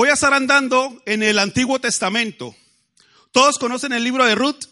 Voy 0.00 0.08
a 0.08 0.14
estar 0.14 0.32
andando 0.32 1.02
en 1.04 1.22
el 1.22 1.38
Antiguo 1.38 1.78
Testamento. 1.78 2.56
¿Todos 3.32 3.58
conocen 3.58 3.92
el 3.92 4.02
libro 4.02 4.24
de 4.24 4.34
Ruth? 4.34 4.64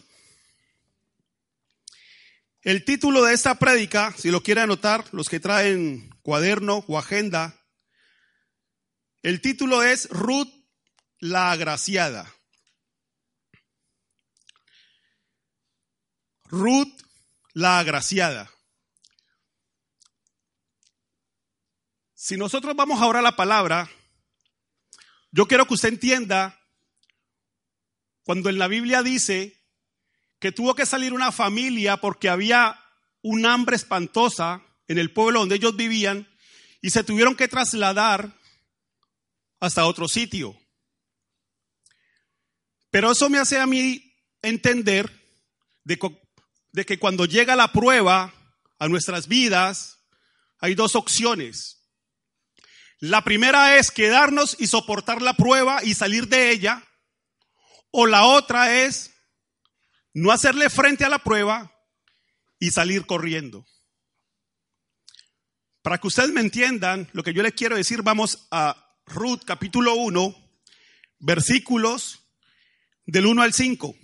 El 2.62 2.82
título 2.87 3.23
de 3.23 3.34
esta 3.34 3.56
prédica, 3.56 4.14
si 4.16 4.30
lo 4.30 4.42
quieren 4.42 4.64
anotar, 4.64 5.04
los 5.12 5.28
que 5.28 5.38
traen 5.38 6.09
cuaderno 6.23 6.82
o 6.88 6.98
agenda, 6.98 7.62
el 9.23 9.42
título 9.42 9.82
es 9.82 10.09
Ruth 10.09 10.48
la 11.18 11.52
agraciada. 11.52 12.34
Ruth 16.46 17.02
la 17.52 17.80
agraciada. 17.80 18.51
Si 22.15 22.38
nosotros 22.38 22.74
vamos 22.74 23.02
ahora 23.02 23.18
a 23.18 23.23
la 23.23 23.37
palabra, 23.37 23.90
yo 25.30 25.46
quiero 25.46 25.66
que 25.66 25.74
usted 25.74 25.91
entienda 25.91 26.59
cuando 28.23 28.48
en 28.51 28.59
la 28.59 28.68
Biblia 28.68 29.02
dice 29.02 29.59
que 30.38 30.52
tuvo 30.52 30.74
que 30.74 30.87
salir 30.87 31.12
una 31.12 31.32
familia 31.32 31.96
porque 31.98 32.29
había 32.29 32.79
un 33.23 33.46
hambre 33.46 33.76
espantosa 33.76 34.62
en 34.87 34.99
el 34.99 35.12
pueblo 35.12 35.40
donde 35.40 35.56
ellos 35.56 35.76
vivían 35.76 36.29
y 36.80 36.90
se 36.90 37.04
tuvieron 37.04 37.34
que 37.34 37.49
trasladar 37.49 38.32
hasta 39.60 39.87
otro 39.87 40.09
sitio. 40.09 40.56
Pero 42.90 43.12
eso 43.12 43.29
me 43.29 43.38
hace 43.38 43.59
a 43.59 43.66
mí 43.66 44.15
entender 44.40 45.10
de, 45.84 45.99
de 46.73 46.87
que 46.87 46.99
cuando 46.99 47.26
llega 47.26 47.56
la 47.56 47.73
prueba 47.73 48.32
a 48.79 48.88
nuestras 48.88 49.26
vidas, 49.26 49.99
hay 50.59 50.74
dos 50.74 50.96
opciones. 50.96 51.77
La 53.01 53.23
primera 53.23 53.77
es 53.79 53.91
quedarnos 53.91 54.57
y 54.59 54.66
soportar 54.66 55.23
la 55.23 55.35
prueba 55.35 55.85
y 55.85 55.95
salir 55.95 56.29
de 56.29 56.51
ella. 56.51 56.85
O 57.90 58.07
la 58.07 58.24
otra 58.24 58.82
es 58.82 59.15
no 60.13 60.32
hacerle 60.32 60.68
frente 60.68 61.05
a 61.05 61.09
la 61.09 61.21
prueba 61.21 61.73
y 62.59 62.71
salir 62.71 63.07
corriendo. 63.07 63.65
Para 65.82 65.99
que 65.99 66.09
ustedes 66.09 66.31
me 66.32 66.41
entiendan 66.41 67.09
lo 67.12 67.22
que 67.22 67.32
yo 67.32 67.43
les 67.43 67.55
quiero 67.55 67.77
decir, 67.77 68.03
vamos 68.03 68.49
a 68.50 68.97
Ruth 69.06 69.43
capítulo 69.47 69.94
1, 69.94 70.34
versículos 71.21 72.25
del 73.06 73.27
1 73.27 73.43
al 73.43 73.55
5. 73.55 73.97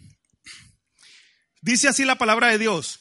Dice 1.60 1.88
así 1.88 2.04
la 2.04 2.16
palabra 2.16 2.48
de 2.48 2.58
Dios. 2.58 3.00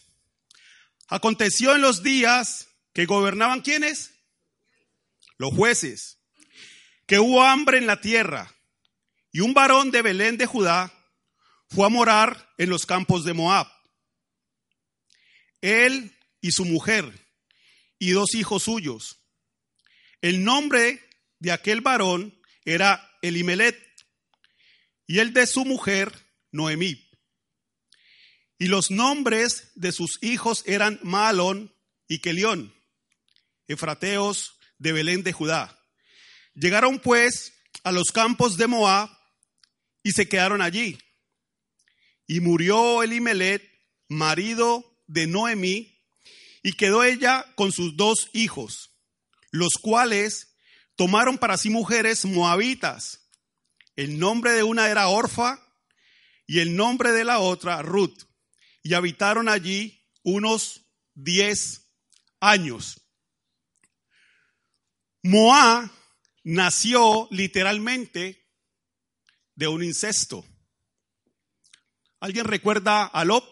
Aconteció 1.08 1.76
en 1.76 1.82
los 1.82 2.02
días 2.02 2.70
que 2.94 3.06
gobernaban 3.06 3.62
quienes? 3.62 4.13
Los 5.44 5.54
jueces, 5.54 6.20
que 7.06 7.20
hubo 7.20 7.44
hambre 7.44 7.78
en 7.78 7.86
la 7.86 8.00
tierra, 8.00 8.56
y 9.30 9.42
un 9.42 9.54
varón 9.54 9.92
de 9.92 10.02
Belén 10.02 10.38
de 10.38 10.46
Judá 10.46 10.94
fue 11.70 11.86
a 11.86 11.90
morar 11.90 12.54
en 12.58 12.70
los 12.70 12.86
campos 12.86 13.26
de 13.26 13.34
Moab. 13.34 13.68
Él 15.60 16.16
y 16.40 16.52
su 16.52 16.64
mujer 16.64 17.28
y 18.00 18.12
dos 18.12 18.36
hijos 18.36 18.64
suyos. 18.64 19.20
El 20.22 20.46
nombre 20.46 21.06
de 21.40 21.52
aquel 21.52 21.82
varón 21.82 22.40
era 22.64 23.12
Elimelet 23.22 23.78
y 25.08 25.20
el 25.20 25.34
de 25.34 25.46
su 25.46 25.66
mujer 25.66 26.14
Noemí. 26.52 27.06
Y 28.58 28.68
los 28.68 28.92
nombres 28.92 29.74
de 29.76 29.92
sus 29.92 30.24
hijos 30.24 30.64
eran 30.68 31.02
Maalón 31.04 31.76
y 32.08 32.20
Kelión, 32.20 32.74
efrateos 33.68 34.58
de 34.84 34.92
Belén 34.92 35.24
de 35.24 35.32
Judá. 35.32 35.80
Llegaron 36.54 37.00
pues 37.00 37.54
a 37.84 37.92
los 37.94 38.12
campos 38.12 38.58
de 38.58 38.68
Moab 38.68 39.10
y 40.04 40.12
se 40.12 40.28
quedaron 40.28 40.62
allí. 40.62 41.00
Y 42.28 42.42
murió 42.42 43.02
Elimelet, 43.02 43.64
marido 44.10 45.02
de 45.08 45.26
Noemí, 45.26 46.04
y 46.62 46.74
quedó 46.74 47.04
ella 47.04 47.46
con 47.56 47.72
sus 47.72 47.96
dos 47.96 48.30
hijos, 48.34 48.92
los 49.52 49.74
cuales 49.74 50.56
tomaron 50.96 51.38
para 51.38 51.58
sí 51.58 51.70
mujeres 51.70 52.26
moabitas. 52.26 53.30
El 53.96 54.20
nombre 54.20 54.52
de 54.52 54.64
una 54.64 54.90
era 54.90 55.08
Orfa 55.08 55.66
y 56.46 56.60
el 56.60 56.76
nombre 56.76 57.14
de 57.14 57.24
la 57.24 57.40
otra 57.40 57.82
Ruth. 57.82 58.24
Y 58.82 58.96
habitaron 58.96 59.48
allí 59.48 60.06
unos 60.24 60.82
diez 61.14 61.90
años. 62.42 63.03
Moab 65.24 65.90
nació 66.44 67.28
literalmente 67.32 68.46
de 69.56 69.68
un 69.68 69.84
incesto. 69.84 70.46
¿Alguien 72.20 72.46
recuerda 72.46 73.06
a 73.06 73.26
Lot? 73.26 73.44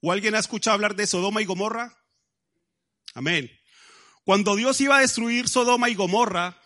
¿O 0.00 0.12
alguien 0.12 0.34
ha 0.34 0.38
escuchado 0.38 0.74
hablar 0.74 0.94
de 0.94 1.06
Sodoma 1.06 1.42
y 1.42 1.44
Gomorra? 1.44 1.96
Amén. 3.14 3.50
Cuando 4.24 4.54
Dios 4.54 4.80
iba 4.80 4.96
a 4.96 5.00
destruir 5.00 5.48
Sodoma 5.48 5.90
y 5.90 5.94
Gomorra, 5.94 6.60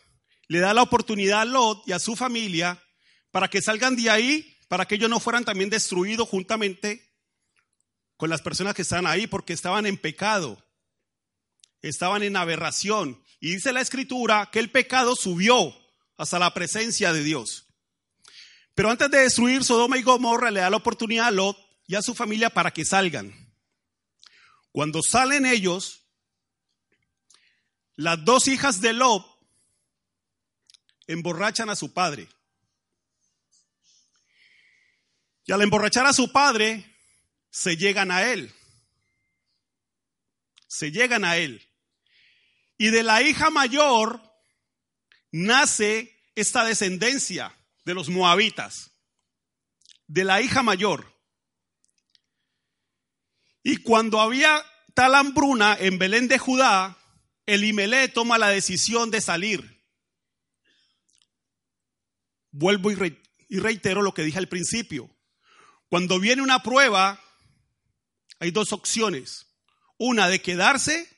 le 0.48 0.60
da 0.60 0.74
la 0.74 0.82
oportunidad 0.82 1.40
a 1.40 1.44
Lot 1.46 1.88
y 1.88 1.92
a 1.92 1.98
su 1.98 2.14
familia 2.14 2.82
para 3.30 3.48
que 3.48 3.62
salgan 3.62 3.96
de 3.96 4.10
ahí, 4.10 4.58
para 4.68 4.86
que 4.86 4.96
ellos 4.96 5.10
no 5.10 5.18
fueran 5.18 5.44
también 5.44 5.70
destruidos 5.70 6.28
juntamente 6.28 7.14
con 8.16 8.30
las 8.30 8.42
personas 8.42 8.74
que 8.74 8.82
estaban 8.82 9.06
ahí, 9.06 9.26
porque 9.26 9.52
estaban 9.52 9.86
en 9.86 9.96
pecado, 9.96 10.62
estaban 11.88 12.22
en 12.22 12.36
aberración, 12.36 13.22
y 13.40 13.54
dice 13.54 13.72
la 13.72 13.80
escritura 13.80 14.48
que 14.50 14.58
el 14.58 14.70
pecado 14.70 15.14
subió 15.16 15.74
hasta 16.16 16.38
la 16.38 16.54
presencia 16.54 17.12
de 17.12 17.22
Dios. 17.22 17.66
Pero 18.74 18.90
antes 18.90 19.10
de 19.10 19.18
destruir 19.18 19.64
Sodoma 19.64 19.98
y 19.98 20.02
Gomorra, 20.02 20.50
le 20.50 20.60
da 20.60 20.70
la 20.70 20.78
oportunidad 20.78 21.26
a 21.26 21.30
Lot 21.30 21.56
y 21.86 21.94
a 21.94 22.02
su 22.02 22.14
familia 22.14 22.50
para 22.50 22.70
que 22.72 22.84
salgan. 22.84 23.34
Cuando 24.72 25.00
salen 25.02 25.46
ellos, 25.46 26.02
las 27.96 28.24
dos 28.24 28.48
hijas 28.48 28.80
de 28.80 28.92
Lot 28.92 29.24
emborrachan 31.06 31.70
a 31.70 31.76
su 31.76 31.92
padre. 31.92 32.28
Y 35.46 35.52
al 35.52 35.62
emborrachar 35.62 36.06
a 36.06 36.14
su 36.14 36.32
padre, 36.32 36.96
se 37.50 37.76
llegan 37.76 38.10
a 38.10 38.32
él. 38.32 38.52
Se 40.66 40.90
llegan 40.90 41.24
a 41.24 41.36
él. 41.36 41.62
Y 42.76 42.90
de 42.90 43.02
la 43.02 43.22
hija 43.22 43.50
mayor 43.50 44.20
nace 45.30 46.14
esta 46.34 46.64
descendencia 46.64 47.56
de 47.84 47.94
los 47.94 48.08
moabitas, 48.08 48.92
de 50.06 50.24
la 50.24 50.40
hija 50.40 50.62
mayor. 50.62 51.14
Y 53.62 53.78
cuando 53.78 54.20
había 54.20 54.64
tal 54.94 55.14
hambruna 55.14 55.76
en 55.78 55.98
Belén 55.98 56.28
de 56.28 56.38
Judá, 56.38 56.98
Elimelé 57.46 58.08
toma 58.08 58.38
la 58.38 58.48
decisión 58.48 59.10
de 59.10 59.20
salir. 59.20 59.84
Vuelvo 62.50 62.90
y 62.90 63.58
reitero 63.58 64.02
lo 64.02 64.14
que 64.14 64.22
dije 64.22 64.38
al 64.38 64.48
principio. 64.48 65.10
Cuando 65.88 66.18
viene 66.18 66.42
una 66.42 66.62
prueba, 66.62 67.20
hay 68.38 68.50
dos 68.50 68.72
opciones. 68.72 69.46
Una 69.98 70.28
de 70.28 70.40
quedarse 70.40 71.13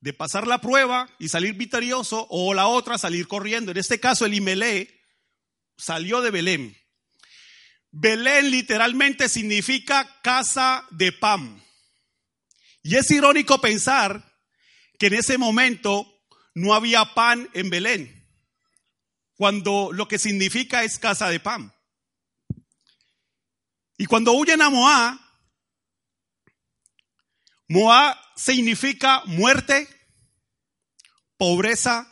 de 0.00 0.12
pasar 0.12 0.46
la 0.46 0.60
prueba 0.60 1.08
y 1.18 1.28
salir 1.28 1.54
victorioso, 1.54 2.26
o 2.30 2.54
la 2.54 2.66
otra 2.66 2.98
salir 2.98 3.28
corriendo. 3.28 3.70
En 3.70 3.76
este 3.76 4.00
caso, 4.00 4.24
el 4.26 4.34
Imelé 4.34 5.02
salió 5.76 6.20
de 6.22 6.30
Belén. 6.30 6.76
Belén 7.90 8.50
literalmente 8.50 9.28
significa 9.28 10.20
casa 10.22 10.86
de 10.90 11.12
pan. 11.12 11.62
Y 12.82 12.96
es 12.96 13.10
irónico 13.10 13.60
pensar 13.60 14.24
que 14.98 15.06
en 15.06 15.14
ese 15.14 15.38
momento 15.38 16.06
no 16.54 16.74
había 16.74 17.14
pan 17.14 17.48
en 17.52 17.70
Belén, 17.70 18.28
cuando 19.34 19.90
lo 19.92 20.08
que 20.08 20.18
significa 20.18 20.82
es 20.82 20.98
casa 20.98 21.28
de 21.28 21.40
pan. 21.40 21.74
Y 23.98 24.06
cuando 24.06 24.32
huyen 24.32 24.62
a 24.62 24.70
Moab, 24.70 25.18
Moab 27.70 28.16
significa 28.34 29.22
muerte, 29.26 29.86
pobreza, 31.36 32.04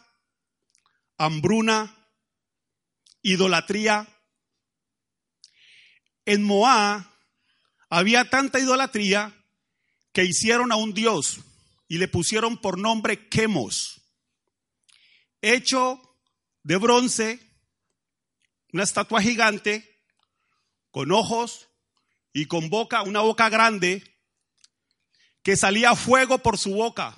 hambruna, 1.16 2.08
idolatría. 3.22 4.06
En 6.24 6.44
Moab 6.44 7.04
había 7.90 8.30
tanta 8.30 8.60
idolatría 8.60 9.34
que 10.12 10.22
hicieron 10.22 10.70
a 10.70 10.76
un 10.76 10.94
dios 10.94 11.40
y 11.88 11.98
le 11.98 12.06
pusieron 12.06 12.58
por 12.58 12.78
nombre 12.78 13.28
Quemos, 13.28 14.00
hecho 15.42 16.00
de 16.62 16.76
bronce, 16.76 17.40
una 18.72 18.84
estatua 18.84 19.20
gigante, 19.20 20.04
con 20.92 21.10
ojos 21.10 21.68
y 22.32 22.46
con 22.46 22.70
boca, 22.70 23.02
una 23.02 23.22
boca 23.22 23.48
grande, 23.48 24.17
que 25.48 25.56
salía 25.56 25.96
fuego 25.96 26.40
por 26.40 26.58
su 26.58 26.74
boca. 26.74 27.16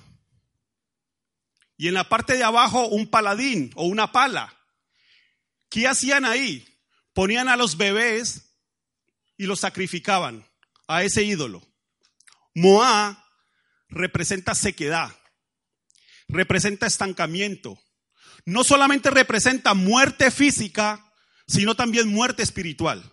Y 1.75 1.89
en 1.89 1.95
la 1.95 2.07
parte 2.07 2.37
de 2.37 2.45
abajo 2.45 2.87
un 2.87 3.07
paladín 3.07 3.71
o 3.75 3.83
una 3.87 4.13
pala. 4.13 4.57
¿Qué 5.69 5.85
hacían 5.85 6.23
ahí? 6.23 6.65
Ponían 7.11 7.49
a 7.49 7.57
los 7.57 7.75
bebés 7.75 8.55
y 9.35 9.47
los 9.47 9.59
sacrificaban 9.59 10.49
a 10.87 11.03
ese 11.03 11.23
ídolo. 11.23 11.61
Moab 12.55 13.17
representa 13.89 14.55
sequedad, 14.55 15.13
representa 16.29 16.87
estancamiento. 16.87 17.83
No 18.45 18.63
solamente 18.63 19.09
representa 19.09 19.73
muerte 19.73 20.31
física, 20.31 21.05
sino 21.47 21.75
también 21.75 22.07
muerte 22.07 22.43
espiritual. 22.43 23.03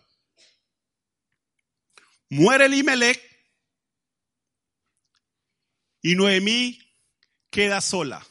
Muere 2.31 2.67
Elimelech 2.67 3.38
y 6.09 6.15
Noemí 6.15 6.79
queda 7.51 7.83
sola, 7.83 8.27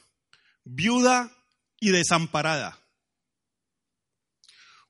viuda 0.63 1.31
y 1.79 1.91
desamparada. 1.91 2.79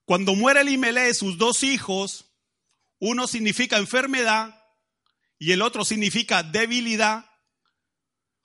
Cuando 0.05 0.35
muere 0.35 0.61
Elimelech, 0.61 1.13
sus 1.13 1.37
dos 1.37 1.63
hijos, 1.63 2.31
uno 2.99 3.27
significa 3.27 3.77
enfermedad 3.77 4.63
y 5.37 5.51
el 5.51 5.63
otro 5.63 5.83
significa 5.83 6.43
debilidad, 6.43 7.29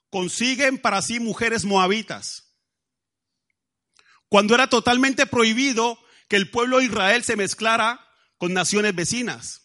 consiguen 0.09 0.77
para 0.77 1.01
sí 1.01 1.21
mujeres 1.21 1.63
moabitas. 1.63 2.53
Cuando 4.27 4.55
era 4.55 4.67
totalmente 4.67 5.25
prohibido 5.25 5.97
que 6.27 6.35
el 6.35 6.49
pueblo 6.49 6.79
de 6.79 6.85
Israel 6.87 7.23
se 7.23 7.37
mezclara 7.37 8.05
con 8.37 8.51
naciones 8.51 8.93
vecinas. 8.93 9.62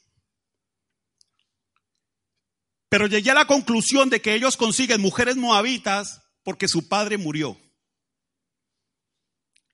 Pero 2.88 3.06
llegué 3.06 3.30
a 3.30 3.34
la 3.34 3.46
conclusión 3.46 4.10
de 4.10 4.22
que 4.22 4.34
ellos 4.34 4.56
consiguen 4.56 5.00
mujeres 5.00 5.36
moabitas 5.36 6.22
porque 6.42 6.68
su 6.68 6.88
padre 6.88 7.18
murió. 7.18 7.60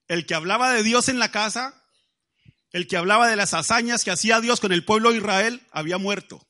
El 0.07 0.25
que 0.25 0.35
hablaba 0.35 0.71
de 0.71 0.83
Dios 0.83 1.09
en 1.09 1.19
la 1.19 1.31
casa, 1.31 1.83
el 2.71 2.87
que 2.87 2.97
hablaba 2.97 3.27
de 3.27 3.35
las 3.35 3.53
hazañas 3.53 4.03
que 4.03 4.11
hacía 4.11 4.41
Dios 4.41 4.59
con 4.59 4.71
el 4.71 4.83
pueblo 4.83 5.11
de 5.11 5.17
Israel, 5.17 5.65
había 5.71 5.97
muerto 5.97 6.45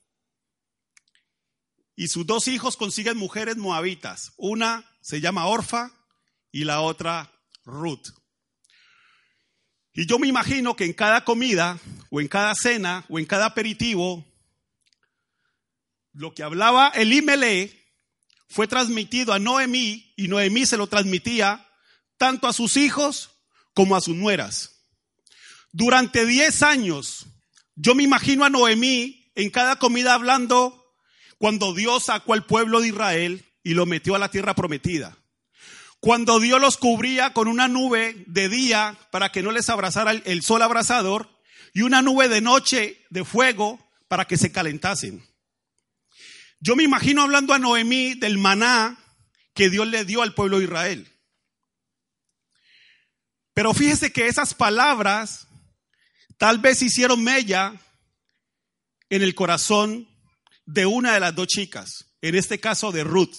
y 1.95 2.07
sus 2.07 2.25
dos 2.25 2.47
hijos 2.47 2.77
consiguen 2.77 3.17
mujeres 3.17 3.57
moabitas. 3.57 4.33
Una 4.38 4.85
se 5.01 5.21
llama 5.21 5.47
Orfa 5.47 5.91
y 6.51 6.65
la 6.65 6.81
otra 6.81 7.31
Ruth. 7.63 8.09
Y 9.94 10.06
yo 10.06 10.19
me 10.19 10.27
imagino 10.27 10.75
que 10.75 10.85
en 10.85 10.94
cada 10.94 11.23
comida 11.23 11.79
o 12.09 12.19
en 12.19 12.27
cada 12.27 12.53
cena 12.53 13.06
o 13.07 13.17
en 13.17 13.25
cada 13.25 13.45
aperitivo, 13.45 14.25
lo 16.15 16.33
que 16.33 16.44
hablaba 16.44 16.91
Elimelech 16.95 17.75
fue 18.47 18.67
transmitido 18.67 19.33
a 19.33 19.39
Noemí 19.39 20.13
y 20.15 20.27
Noemí 20.27 20.65
se 20.65 20.77
lo 20.77 20.88
transmitía 20.88 21.67
tanto 22.17 22.47
a 22.47 22.53
sus 22.53 22.77
hijos 22.77 23.31
como 23.73 23.95
a 23.95 24.01
sus 24.01 24.15
nueras. 24.15 24.85
Durante 25.73 26.25
10 26.25 26.63
años, 26.63 27.25
yo 27.75 27.95
me 27.95 28.03
imagino 28.03 28.45
a 28.45 28.50
Noemí 28.50 29.31
en 29.35 29.50
cada 29.50 29.75
comida 29.75 30.13
hablando 30.13 30.94
cuando 31.38 31.73
Dios 31.73 32.06
sacó 32.06 32.33
al 32.33 32.45
pueblo 32.45 32.79
de 32.79 32.88
Israel 32.88 33.45
y 33.62 33.73
lo 33.73 33.85
metió 33.85 34.15
a 34.15 34.19
la 34.19 34.31
tierra 34.31 34.56
prometida. 34.56 35.17
Cuando 36.00 36.39
Dios 36.39 36.62
los 36.62 36.77
cubría 36.77 37.33
con 37.33 37.50
una 37.50 37.67
nube 37.67 38.23
de 38.27 38.47
día 38.47 38.97
para 39.12 39.31
que 39.33 39.44
no 39.44 39.51
les 39.51 39.69
abrazara 39.69 40.12
el 40.12 40.41
sol 40.44 40.62
abrasador 40.62 41.29
y 41.73 41.81
una 41.81 42.01
nube 42.01 42.29
de 42.29 42.39
noche 42.39 43.03
de 43.09 43.25
fuego 43.25 43.85
para 44.07 44.25
que 44.25 44.38
se 44.38 44.51
calentasen. 44.51 45.34
Yo 46.59 46.75
me 46.75 46.83
imagino 46.83 47.21
hablando 47.21 47.53
a 47.53 47.59
Noemí 47.59 48.15
del 48.15 48.37
maná 48.37 48.97
que 49.53 49.69
Dios 49.69 49.87
le 49.87 50.05
dio 50.05 50.21
al 50.21 50.33
pueblo 50.33 50.59
de 50.59 50.65
Israel. 50.65 51.11
Pero 53.53 53.73
fíjese 53.73 54.11
que 54.11 54.27
esas 54.27 54.53
palabras 54.53 55.47
tal 56.37 56.59
vez 56.59 56.81
hicieron 56.81 57.23
mella 57.23 57.73
en 59.09 59.21
el 59.21 59.33
corazón 59.33 60.09
de 60.65 60.85
una 60.85 61.13
de 61.13 61.19
las 61.19 61.35
dos 61.35 61.47
chicas, 61.47 62.17
en 62.21 62.35
este 62.35 62.59
caso 62.59 62.91
de 62.91 63.03
Ruth. 63.03 63.35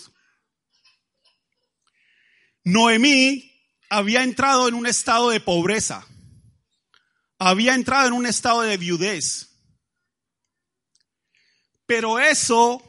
Noemí 2.65 3.53
había 3.91 4.23
entrado 4.23 4.69
en 4.69 4.75
un 4.75 4.87
estado 4.87 5.31
de 5.31 5.41
pobreza, 5.41 6.07
había 7.39 7.75
entrado 7.75 8.09
en 8.09 8.15
un 8.15 8.27
estado 8.27 8.63
de 8.63 8.77
viudez, 8.77 9.61
pero 11.85 12.19
eso 12.19 12.83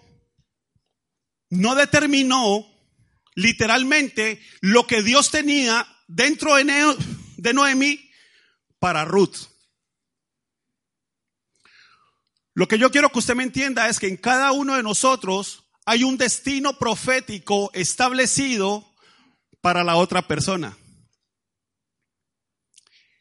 no 1.49 1.75
determinó 1.75 2.65
literalmente 3.35 4.41
lo 4.61 4.87
que 4.87 5.03
Dios 5.03 5.31
tenía 5.31 5.87
dentro 6.07 6.55
de 6.55 7.53
Noemí 7.53 8.09
para 8.79 9.05
Ruth. 9.05 9.37
Lo 12.53 12.67
que 12.67 12.79
yo 12.79 12.89
quiero 12.89 13.11
que 13.11 13.19
usted 13.19 13.35
me 13.35 13.43
entienda 13.43 13.87
es 13.87 13.99
que 13.99 14.07
en 14.07 14.17
cada 14.17 14.51
uno 14.51 14.75
de 14.75 14.83
nosotros 14.83 15.63
hay 15.85 16.03
un 16.03 16.17
destino 16.17 16.77
profético 16.79 17.69
establecido 17.73 18.95
para 19.61 19.83
la 19.83 19.95
otra 19.95 20.27
persona. 20.27 20.75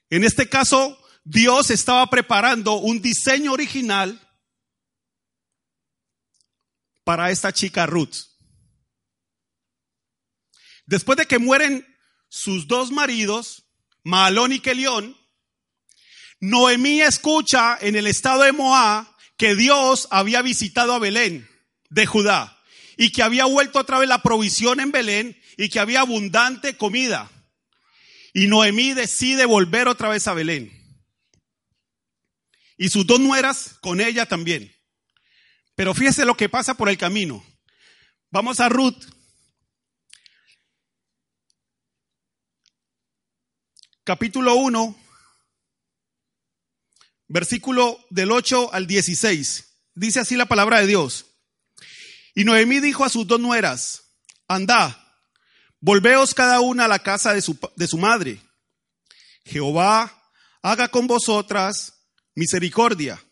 En 0.08 0.24
este 0.24 0.48
caso, 0.48 0.98
Dios 1.24 1.70
estaba 1.70 2.06
preparando 2.08 2.74
un 2.74 3.02
diseño 3.02 3.52
original 3.52 4.25
para 7.06 7.30
esta 7.30 7.52
chica 7.52 7.86
Ruth. 7.86 8.16
Después 10.86 11.16
de 11.16 11.26
que 11.26 11.38
mueren 11.38 11.86
sus 12.28 12.66
dos 12.66 12.90
maridos, 12.90 13.64
Malón 14.02 14.52
y 14.52 14.58
Kelión, 14.58 15.16
Noemí 16.40 17.00
escucha 17.00 17.78
en 17.80 17.94
el 17.94 18.08
estado 18.08 18.42
de 18.42 18.50
Moab 18.50 19.06
que 19.36 19.54
Dios 19.54 20.08
había 20.10 20.42
visitado 20.42 20.94
a 20.94 20.98
Belén 20.98 21.48
de 21.90 22.06
Judá 22.06 22.60
y 22.96 23.12
que 23.12 23.22
había 23.22 23.44
vuelto 23.44 23.78
otra 23.78 24.00
vez 24.00 24.08
la 24.08 24.22
provisión 24.22 24.80
en 24.80 24.90
Belén 24.90 25.40
y 25.56 25.68
que 25.68 25.78
había 25.78 26.00
abundante 26.00 26.76
comida. 26.76 27.30
Y 28.34 28.48
Noemí 28.48 28.94
decide 28.94 29.46
volver 29.46 29.86
otra 29.86 30.08
vez 30.08 30.26
a 30.26 30.34
Belén. 30.34 30.72
Y 32.76 32.88
sus 32.88 33.06
dos 33.06 33.20
nueras 33.20 33.76
con 33.80 34.00
ella 34.00 34.26
también. 34.26 34.75
Pero 35.76 35.92
fíjese 35.94 36.24
lo 36.24 36.36
que 36.36 36.48
pasa 36.48 36.74
por 36.74 36.88
el 36.88 36.96
camino. 36.96 37.44
Vamos 38.30 38.60
a 38.60 38.68
Ruth. 38.68 39.04
Capítulo 44.02 44.54
1, 44.54 44.96
versículo 47.28 47.98
del 48.08 48.30
8 48.32 48.72
al 48.72 48.86
16. 48.86 49.64
Dice 49.94 50.20
así 50.20 50.36
la 50.36 50.46
palabra 50.46 50.80
de 50.80 50.86
Dios. 50.86 51.26
Y 52.34 52.44
Noemí 52.44 52.80
dijo 52.80 53.04
a 53.04 53.08
sus 53.08 53.26
dos 53.26 53.40
nueras, 53.40 54.04
andá, 54.46 55.18
volveos 55.80 56.34
cada 56.34 56.60
una 56.60 56.84
a 56.84 56.88
la 56.88 57.00
casa 57.00 57.34
de 57.34 57.42
su, 57.42 57.58
de 57.74 57.88
su 57.88 57.98
madre. 57.98 58.40
Jehová 59.44 60.30
haga 60.62 60.88
con 60.88 61.06
vosotras 61.06 61.94
misericordia, 62.34 63.22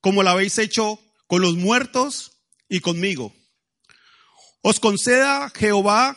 como 0.00 0.22
la 0.22 0.30
habéis 0.30 0.56
hecho 0.58 1.03
con 1.34 1.42
los 1.42 1.56
muertos 1.56 2.30
y 2.68 2.78
conmigo. 2.78 3.34
Os 4.62 4.78
conceda 4.78 5.50
Jehová 5.50 6.16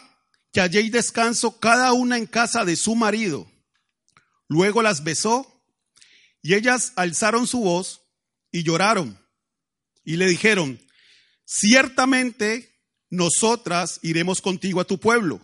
que 0.53 0.61
halléis 0.61 0.91
descanso 0.91 1.59
cada 1.59 1.91
una 1.93 2.19
en 2.19 2.27
casa 2.27 2.63
de 2.65 2.75
su 2.75 2.93
marido. 2.93 3.51
Luego 4.47 4.83
las 4.83 5.03
besó 5.03 5.65
y 6.43 6.53
ellas 6.53 6.93
alzaron 6.97 7.47
su 7.47 7.61
voz 7.61 8.01
y 8.51 8.61
lloraron 8.61 9.19
y 10.03 10.17
le 10.17 10.27
dijeron, 10.27 10.79
ciertamente 11.45 12.79
nosotras 13.09 13.99
iremos 14.03 14.39
contigo 14.39 14.81
a 14.81 14.85
tu 14.85 14.99
pueblo. 14.99 15.41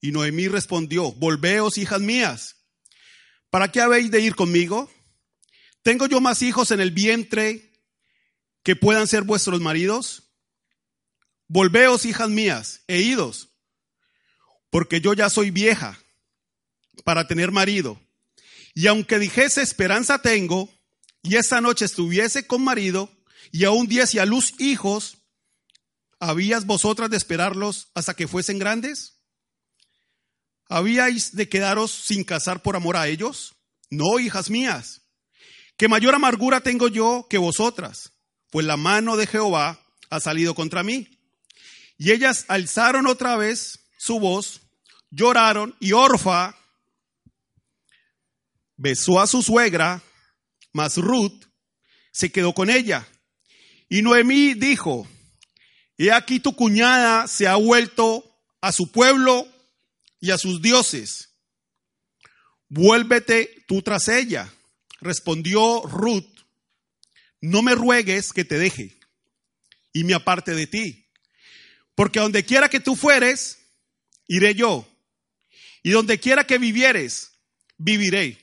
Y 0.00 0.12
Noemí 0.12 0.46
respondió, 0.46 1.10
volveos, 1.10 1.76
hijas 1.76 2.00
mías, 2.00 2.54
¿para 3.50 3.72
qué 3.72 3.80
habéis 3.80 4.12
de 4.12 4.20
ir 4.20 4.36
conmigo? 4.36 4.88
¿Tengo 5.82 6.06
yo 6.06 6.20
más 6.20 6.42
hijos 6.42 6.70
en 6.70 6.80
el 6.80 6.92
vientre 6.92 7.71
que 8.62 8.76
puedan 8.76 9.06
ser 9.06 9.22
vuestros 9.22 9.60
maridos? 9.60 10.32
Volveos, 11.48 12.04
hijas 12.06 12.30
mías, 12.30 12.82
e 12.86 13.00
idos, 13.00 13.50
porque 14.70 15.00
yo 15.00 15.12
ya 15.12 15.28
soy 15.28 15.50
vieja 15.50 15.98
para 17.04 17.26
tener 17.26 17.50
marido. 17.50 18.00
Y 18.74 18.86
aunque 18.86 19.18
dijese 19.18 19.62
esperanza 19.62 20.20
tengo, 20.22 20.70
y 21.22 21.36
esta 21.36 21.60
noche 21.60 21.84
estuviese 21.84 22.46
con 22.46 22.64
marido, 22.64 23.10
y 23.50 23.64
aún 23.64 23.86
diese 23.86 24.20
a 24.20 24.26
luz 24.26 24.54
hijos, 24.58 25.18
¿habías 26.18 26.64
vosotras 26.64 27.10
de 27.10 27.16
esperarlos 27.16 27.88
hasta 27.94 28.14
que 28.14 28.28
fuesen 28.28 28.58
grandes? 28.58 29.20
¿Habíais 30.68 31.36
de 31.36 31.48
quedaros 31.48 31.90
sin 31.90 32.24
casar 32.24 32.62
por 32.62 32.76
amor 32.76 32.96
a 32.96 33.08
ellos? 33.08 33.56
No, 33.90 34.18
hijas 34.18 34.48
mías, 34.48 35.02
que 35.76 35.86
mayor 35.86 36.14
amargura 36.14 36.62
tengo 36.62 36.88
yo 36.88 37.26
que 37.28 37.36
vosotras, 37.36 38.12
pues 38.52 38.66
la 38.66 38.76
mano 38.76 39.16
de 39.16 39.26
Jehová 39.26 39.80
ha 40.10 40.20
salido 40.20 40.54
contra 40.54 40.82
mí. 40.82 41.08
Y 41.96 42.12
ellas 42.12 42.44
alzaron 42.48 43.06
otra 43.06 43.34
vez 43.36 43.80
su 43.96 44.20
voz, 44.20 44.60
lloraron, 45.10 45.74
y 45.80 45.92
Orfa 45.92 46.54
besó 48.76 49.20
a 49.20 49.26
su 49.26 49.42
suegra, 49.42 50.02
mas 50.70 50.98
Ruth 50.98 51.46
se 52.12 52.30
quedó 52.30 52.52
con 52.52 52.68
ella. 52.68 53.08
Y 53.88 54.02
Noemí 54.02 54.52
dijo, 54.52 55.08
he 55.96 56.12
aquí 56.12 56.38
tu 56.38 56.54
cuñada 56.54 57.28
se 57.28 57.48
ha 57.48 57.56
vuelto 57.56 58.38
a 58.60 58.70
su 58.70 58.92
pueblo 58.92 59.48
y 60.20 60.30
a 60.30 60.36
sus 60.36 60.60
dioses. 60.60 61.30
Vuélvete 62.68 63.64
tú 63.66 63.80
tras 63.80 64.08
ella. 64.08 64.52
Respondió 65.00 65.82
Ruth, 65.84 66.31
no 67.42 67.60
me 67.60 67.74
ruegues 67.74 68.32
que 68.32 68.44
te 68.44 68.56
deje 68.56 68.96
y 69.92 70.04
me 70.04 70.14
aparte 70.14 70.54
de 70.54 70.66
ti, 70.66 71.10
porque 71.94 72.20
donde 72.20 72.44
quiera 72.44 72.70
que 72.70 72.80
tú 72.80 72.96
fueres, 72.96 73.58
iré 74.26 74.54
yo, 74.54 74.88
y 75.82 75.90
donde 75.90 76.18
quiera 76.18 76.46
que 76.46 76.56
vivieres, 76.56 77.32
viviré. 77.76 78.38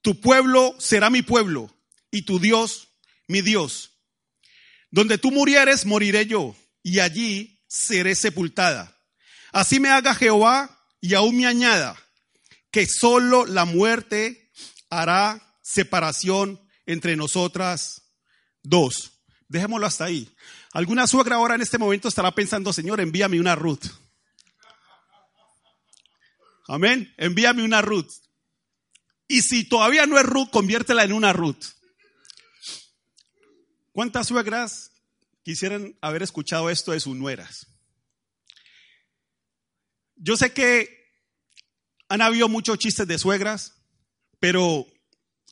Tu 0.00 0.20
pueblo 0.20 0.74
será 0.78 1.10
mi 1.10 1.20
pueblo, 1.20 1.70
y 2.10 2.22
tu 2.22 2.38
Dios 2.38 2.88
mi 3.26 3.42
Dios. 3.42 3.92
Donde 4.90 5.18
tú 5.18 5.32
murieres, 5.32 5.84
moriré 5.84 6.26
yo, 6.26 6.56
y 6.82 7.00
allí 7.00 7.60
seré 7.66 8.14
sepultada. 8.14 8.96
Así 9.52 9.80
me 9.80 9.90
haga 9.90 10.14
Jehová, 10.14 10.86
y 11.00 11.14
aún 11.14 11.36
me 11.36 11.46
añada, 11.46 11.96
que 12.70 12.86
solo 12.86 13.44
la 13.44 13.64
muerte 13.64 14.50
hará 14.88 15.58
separación 15.62 16.60
entre 16.86 17.16
nosotras 17.16 18.05
dos. 18.68 19.12
Dejémoslo 19.48 19.86
hasta 19.86 20.04
ahí. 20.04 20.28
Alguna 20.72 21.06
suegra 21.06 21.36
ahora 21.36 21.54
en 21.54 21.62
este 21.62 21.78
momento 21.78 22.08
estará 22.08 22.32
pensando, 22.32 22.72
Señor, 22.72 23.00
envíame 23.00 23.40
una 23.40 23.54
Ruth. 23.54 23.86
Amén. 26.68 27.14
Envíame 27.16 27.62
una 27.62 27.80
Ruth. 27.80 28.10
Y 29.28 29.42
si 29.42 29.64
todavía 29.64 30.06
no 30.06 30.18
es 30.18 30.26
Ruth, 30.26 30.50
conviértela 30.50 31.04
en 31.04 31.12
una 31.12 31.32
Ruth. 31.32 31.64
¿Cuántas 33.92 34.26
suegras 34.26 34.92
quisieran 35.42 35.96
haber 36.00 36.22
escuchado 36.22 36.68
esto 36.70 36.92
de 36.92 37.00
sus 37.00 37.16
nueras? 37.16 37.66
Yo 40.16 40.36
sé 40.36 40.52
que 40.52 40.96
han 42.08 42.22
habido 42.22 42.48
muchos 42.48 42.78
chistes 42.78 43.06
de 43.06 43.18
suegras, 43.18 43.74
pero 44.38 44.86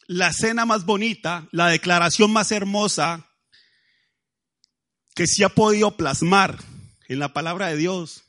la 0.06 0.28
escena 0.28 0.66
más 0.66 0.84
bonita, 0.84 1.49
la 1.50 1.68
declaración 1.68 2.32
más 2.32 2.52
hermosa 2.52 3.26
que 5.14 5.26
se 5.26 5.44
ha 5.44 5.49
podido 5.49 5.96
plasmar 5.96 6.58
en 7.08 7.18
la 7.18 7.32
palabra 7.32 7.68
de 7.68 7.76
Dios 7.76 8.25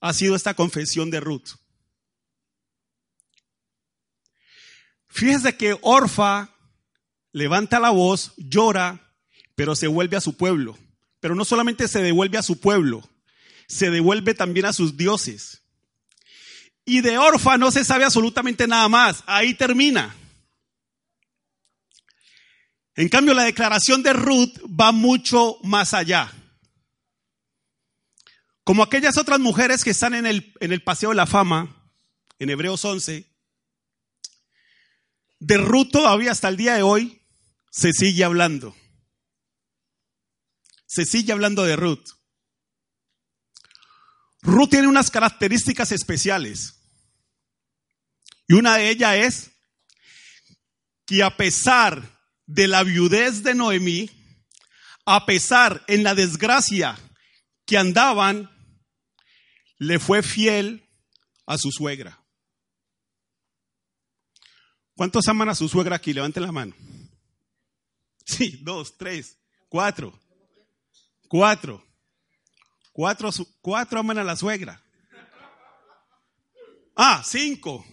ha 0.00 0.12
sido 0.12 0.36
esta 0.36 0.54
confesión 0.54 1.10
de 1.10 1.20
Ruth. 1.20 1.50
Fíjese 5.08 5.56
que 5.56 5.78
Orfa 5.80 6.50
levanta 7.32 7.80
la 7.80 7.90
voz, 7.90 8.32
llora, 8.36 9.14
pero 9.54 9.74
se 9.74 9.86
vuelve 9.86 10.16
a 10.16 10.20
su 10.20 10.36
pueblo. 10.36 10.78
Pero 11.20 11.34
no 11.34 11.44
solamente 11.44 11.88
se 11.88 12.02
devuelve 12.02 12.38
a 12.38 12.42
su 12.42 12.60
pueblo, 12.60 13.08
se 13.66 13.90
devuelve 13.90 14.34
también 14.34 14.66
a 14.66 14.72
sus 14.72 14.96
dioses. 14.96 15.62
Y 16.84 17.00
de 17.00 17.18
Orfa 17.18 17.56
no 17.56 17.70
se 17.70 17.84
sabe 17.84 18.04
absolutamente 18.04 18.66
nada 18.68 18.88
más. 18.88 19.24
Ahí 19.26 19.54
termina. 19.54 20.14
En 22.96 23.10
cambio, 23.10 23.34
la 23.34 23.44
declaración 23.44 24.02
de 24.02 24.14
Ruth 24.14 24.58
va 24.64 24.90
mucho 24.90 25.58
más 25.62 25.92
allá. 25.92 26.32
Como 28.64 28.82
aquellas 28.82 29.18
otras 29.18 29.38
mujeres 29.38 29.84
que 29.84 29.90
están 29.90 30.14
en 30.14 30.24
el, 30.24 30.54
en 30.60 30.72
el 30.72 30.82
Paseo 30.82 31.10
de 31.10 31.16
la 31.16 31.26
Fama, 31.26 31.92
en 32.38 32.50
Hebreos 32.50 32.84
11, 32.84 33.30
de 35.38 35.56
Ruth 35.58 35.90
todavía 35.92 36.32
hasta 36.32 36.48
el 36.48 36.56
día 36.56 36.74
de 36.74 36.82
hoy 36.82 37.20
se 37.70 37.92
sigue 37.92 38.24
hablando. 38.24 38.74
Se 40.86 41.04
sigue 41.04 41.32
hablando 41.32 41.64
de 41.64 41.76
Ruth. 41.76 42.08
Ruth 44.40 44.70
tiene 44.70 44.88
unas 44.88 45.10
características 45.10 45.92
especiales. 45.92 46.80
Y 48.48 48.54
una 48.54 48.76
de 48.76 48.88
ellas 48.88 49.16
es 49.16 49.50
que 51.04 51.22
a 51.22 51.36
pesar 51.36 52.15
de 52.46 52.68
la 52.68 52.82
viudez 52.82 53.42
de 53.42 53.54
Noemí, 53.54 54.10
a 55.04 55.26
pesar 55.26 55.84
en 55.88 56.02
la 56.02 56.14
desgracia 56.14 56.98
que 57.64 57.76
andaban, 57.76 58.50
le 59.78 59.98
fue 59.98 60.22
fiel 60.22 60.88
a 61.46 61.58
su 61.58 61.70
suegra. 61.70 62.24
¿Cuántos 64.94 65.28
aman 65.28 65.50
a 65.50 65.54
su 65.54 65.68
suegra 65.68 65.96
aquí? 65.96 66.12
Levanten 66.12 66.42
la 66.42 66.52
mano. 66.52 66.74
Sí, 68.24 68.60
dos, 68.62 68.96
tres, 68.96 69.38
cuatro. 69.68 70.18
Cuatro. 71.28 71.84
Cuatro, 72.92 73.30
cuatro 73.60 74.00
aman 74.00 74.18
a 74.18 74.24
la 74.24 74.36
suegra. 74.36 74.82
Ah, 76.96 77.22
cinco, 77.22 77.84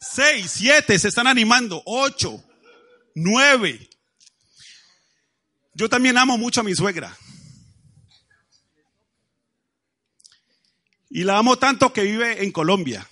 seis, 0.00 0.52
siete, 0.52 0.96
se 0.98 1.08
están 1.08 1.26
animando. 1.26 1.82
Ocho, 1.84 2.42
nueve, 3.16 3.90
yo 5.74 5.88
también 5.88 6.18
amo 6.18 6.36
mucho 6.36 6.60
a 6.60 6.64
mi 6.64 6.74
suegra. 6.74 7.16
Y 11.08 11.24
la 11.24 11.38
amo 11.38 11.58
tanto 11.58 11.92
que 11.92 12.02
vive 12.02 12.42
en 12.42 12.52
Colombia. 12.52 13.08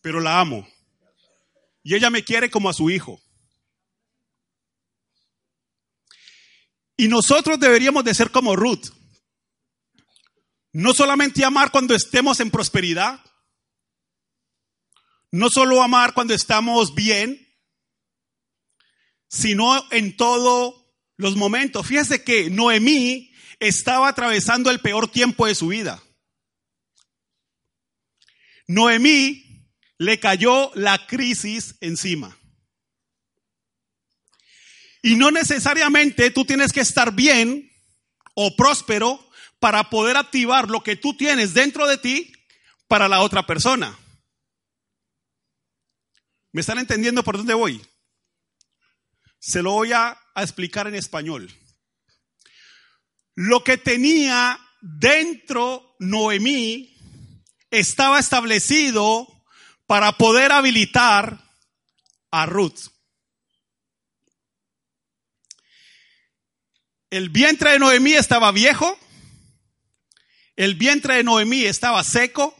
Pero 0.00 0.20
la 0.20 0.40
amo. 0.40 0.68
Y 1.82 1.94
ella 1.94 2.10
me 2.10 2.24
quiere 2.24 2.50
como 2.50 2.68
a 2.68 2.72
su 2.72 2.90
hijo. 2.90 3.20
Y 6.96 7.08
nosotros 7.08 7.58
deberíamos 7.58 8.04
de 8.04 8.14
ser 8.14 8.30
como 8.30 8.56
Ruth. 8.56 8.86
No 10.72 10.94
solamente 10.94 11.44
amar 11.44 11.70
cuando 11.70 11.94
estemos 11.94 12.40
en 12.40 12.50
prosperidad. 12.50 13.20
No 15.32 15.48
solo 15.50 15.82
amar 15.82 16.14
cuando 16.14 16.34
estamos 16.34 16.94
bien 16.94 17.45
sino 19.36 19.84
en 19.90 20.16
todos 20.16 20.74
los 21.16 21.36
momentos. 21.36 21.86
Fíjese 21.86 22.24
que 22.24 22.50
Noemí 22.50 23.32
estaba 23.60 24.08
atravesando 24.08 24.70
el 24.70 24.80
peor 24.80 25.08
tiempo 25.08 25.46
de 25.46 25.54
su 25.54 25.68
vida. 25.68 26.02
Noemí 28.66 29.68
le 29.98 30.18
cayó 30.18 30.72
la 30.74 31.06
crisis 31.06 31.76
encima. 31.80 32.36
Y 35.02 35.14
no 35.14 35.30
necesariamente 35.30 36.30
tú 36.30 36.44
tienes 36.44 36.72
que 36.72 36.80
estar 36.80 37.14
bien 37.14 37.70
o 38.34 38.56
próspero 38.56 39.30
para 39.60 39.88
poder 39.88 40.16
activar 40.16 40.68
lo 40.68 40.82
que 40.82 40.96
tú 40.96 41.16
tienes 41.16 41.54
dentro 41.54 41.86
de 41.86 41.98
ti 41.98 42.32
para 42.88 43.08
la 43.08 43.20
otra 43.20 43.46
persona. 43.46 43.96
¿Me 46.52 46.60
están 46.60 46.78
entendiendo 46.78 47.22
por 47.22 47.36
dónde 47.36 47.54
voy? 47.54 47.80
Se 49.46 49.62
lo 49.62 49.70
voy 49.70 49.92
a, 49.92 50.20
explicar 50.34 50.88
en 50.88 50.96
español. 50.96 51.48
Lo 53.36 53.62
que 53.62 53.78
tenía 53.78 54.58
dentro 54.80 55.94
Noemí 56.00 56.98
estaba 57.70 58.18
establecido 58.18 59.28
para 59.86 60.18
poder 60.18 60.50
habilitar 60.50 61.38
a 62.32 62.46
Ruth. 62.46 62.88
El 67.08 67.28
vientre 67.28 67.70
de 67.70 67.78
Noemí 67.78 68.14
estaba 68.14 68.50
viejo, 68.50 68.98
el 70.56 70.74
vientre 70.74 71.14
de 71.14 71.22
Noemí 71.22 71.64
estaba 71.64 72.02
seco, 72.02 72.52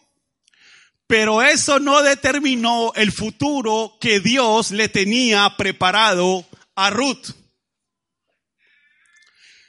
pero 1.09 1.43
eso 1.43 1.81
no 1.81 2.02
determinó 2.02 2.93
el 2.95 3.11
futuro 3.11 3.99
que 4.00 4.21
Dios 4.21 4.71
le 4.71 4.88
tenía 4.88 5.57
preparado 5.57 6.47
a 6.76 6.90
Ruth. 6.90 7.30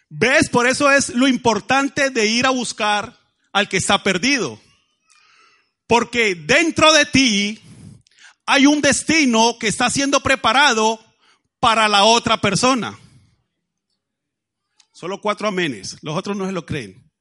¿Ves? 0.09 0.49
Por 0.49 0.67
eso 0.67 0.91
es 0.91 1.09
lo 1.09 1.27
importante 1.27 2.11
de 2.11 2.27
ir 2.27 2.45
a 2.45 2.51
buscar 2.51 3.17
al 3.51 3.67
que 3.67 3.77
está 3.77 4.03
perdido. 4.03 4.61
Porque 5.87 6.35
dentro 6.35 6.93
de 6.93 7.05
ti 7.05 7.61
hay 8.45 8.65
un 8.65 8.81
destino 8.81 9.57
que 9.59 9.67
está 9.67 9.89
siendo 9.89 10.21
preparado 10.21 11.03
para 11.59 11.87
la 11.87 12.03
otra 12.03 12.39
persona. 12.39 12.97
Solo 14.93 15.21
cuatro 15.21 15.47
amenes, 15.47 15.97
los 16.01 16.15
otros 16.15 16.35
no 16.35 16.45
se 16.45 16.51
lo 16.51 16.65
creen. 16.65 17.11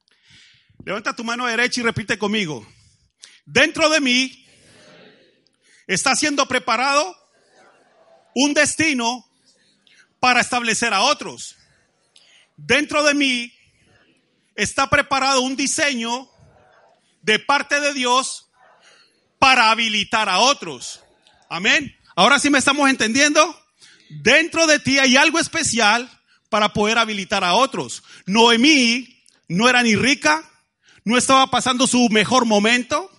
Levanta 0.85 1.15
tu 1.15 1.23
mano 1.23 1.45
derecha 1.45 1.81
y 1.81 1.83
repite 1.83 2.17
conmigo. 2.17 2.65
Dentro 3.45 3.89
de 3.89 4.01
mí 4.01 4.45
está 5.85 6.15
siendo 6.15 6.47
preparado 6.47 7.15
un 8.35 8.53
destino 8.53 9.26
para 10.19 10.41
establecer 10.41 10.93
a 10.93 11.01
otros. 11.01 11.55
Dentro 12.55 13.03
de 13.03 13.13
mí 13.13 13.53
está 14.55 14.89
preparado 14.89 15.41
un 15.41 15.55
diseño 15.55 16.29
de 17.21 17.39
parte 17.39 17.79
de 17.79 17.93
Dios 17.93 18.49
para 19.39 19.69
habilitar 19.71 20.29
a 20.29 20.39
otros. 20.39 21.01
Amén. 21.49 21.95
Ahora 22.15 22.39
sí 22.39 22.49
me 22.49 22.57
estamos 22.57 22.89
entendiendo. 22.89 23.61
Dentro 24.09 24.65
de 24.65 24.79
ti 24.79 24.97
hay 24.99 25.17
algo 25.17 25.37
especial 25.39 26.09
para 26.49 26.73
poder 26.73 26.97
habilitar 26.97 27.43
a 27.43 27.53
otros. 27.53 28.03
Noemí 28.25 29.23
no 29.47 29.69
era 29.69 29.83
ni 29.83 29.95
rica, 29.95 30.49
no 31.03 31.17
estaba 31.17 31.47
pasando 31.47 31.87
su 31.87 32.09
mejor 32.09 32.45
momento, 32.45 33.11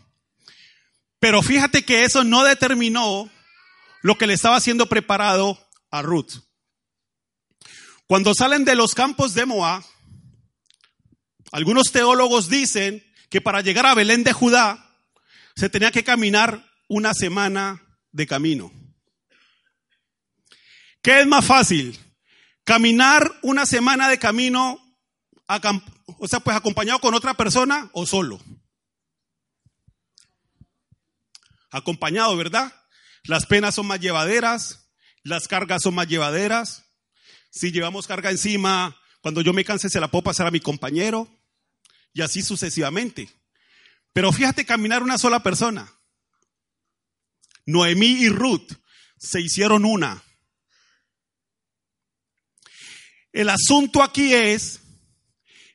pero 1.21 1.43
fíjate 1.43 1.85
que 1.85 2.05
eso 2.05 2.25
no 2.25 2.45
determinó 2.45 3.31
lo 4.03 4.19
que 4.19 4.27
le 4.27 4.35
estaba 4.35 4.61
siendo 4.61 4.89
preparado 4.89 5.59
a 5.91 6.03
Ruth. 6.03 6.48
Cuando 8.09 8.35
salen 8.35 8.65
de 8.65 8.75
los 8.75 8.95
campos 8.95 9.35
de 9.35 9.45
Moab, 9.45 9.85
algunos 11.53 11.93
teólogos 11.93 12.49
dicen 12.49 13.05
que 13.29 13.43
para 13.43 13.61
llegar 13.61 13.85
a 13.85 13.95
Belén 13.95 14.25
de 14.25 14.33
Judá 14.33 14.97
se 15.55 15.69
tenía 15.69 15.91
que 15.91 16.05
caminar 16.05 16.73
una 16.89 17.13
semana 17.13 17.83
de 18.11 18.27
camino. 18.27 18.73
¿Qué 21.03 21.21
es 21.21 21.27
más 21.27 21.45
fácil? 21.45 21.99
Caminar 22.65 23.31
una 23.43 23.67
semana 23.67 24.09
de 24.09 24.19
camino, 24.19 24.81
o 26.07 26.27
sea, 26.29 26.41
pues 26.41 26.57
acompañado 26.57 27.01
con 27.01 27.13
otra 27.13 27.35
persona 27.35 27.91
o 27.93 28.07
solo. 28.07 28.41
Acompañado, 31.71 32.35
¿verdad? 32.39 32.73
Las 33.25 33.45
penas 33.45 33.75
son 33.75 33.87
más 33.87 34.01
llevaderas, 34.01 34.91
las 35.25 35.47
cargas 35.47 35.83
son 35.83 35.95
más 35.95 36.09
llevaderas. 36.09 36.88
Si 37.51 37.73
llevamos 37.73 38.07
carga 38.07 38.31
encima, 38.31 38.97
cuando 39.21 39.41
yo 39.41 39.53
me 39.53 39.65
canse 39.65 39.89
se 39.89 40.01
la 40.01 40.11
puedo 40.11 40.25
pasar 40.25 40.47
a 40.47 40.51
mi 40.51 40.61
compañero 40.61 41.29
y 42.13 42.23
así 42.23 42.43
sucesivamente. 42.43 43.29
Pero 44.13 44.33
fíjate 44.33 44.65
caminar 44.65 45.03
una 45.03 45.19
sola 45.19 45.43
persona. 45.43 45.93
Noemí 47.67 48.07
y 48.07 48.29
Ruth 48.29 48.73
se 49.19 49.41
hicieron 49.41 49.85
una. 49.85 50.23
El 53.33 53.51
asunto 53.51 54.03
aquí 54.03 54.33
es 54.33 54.81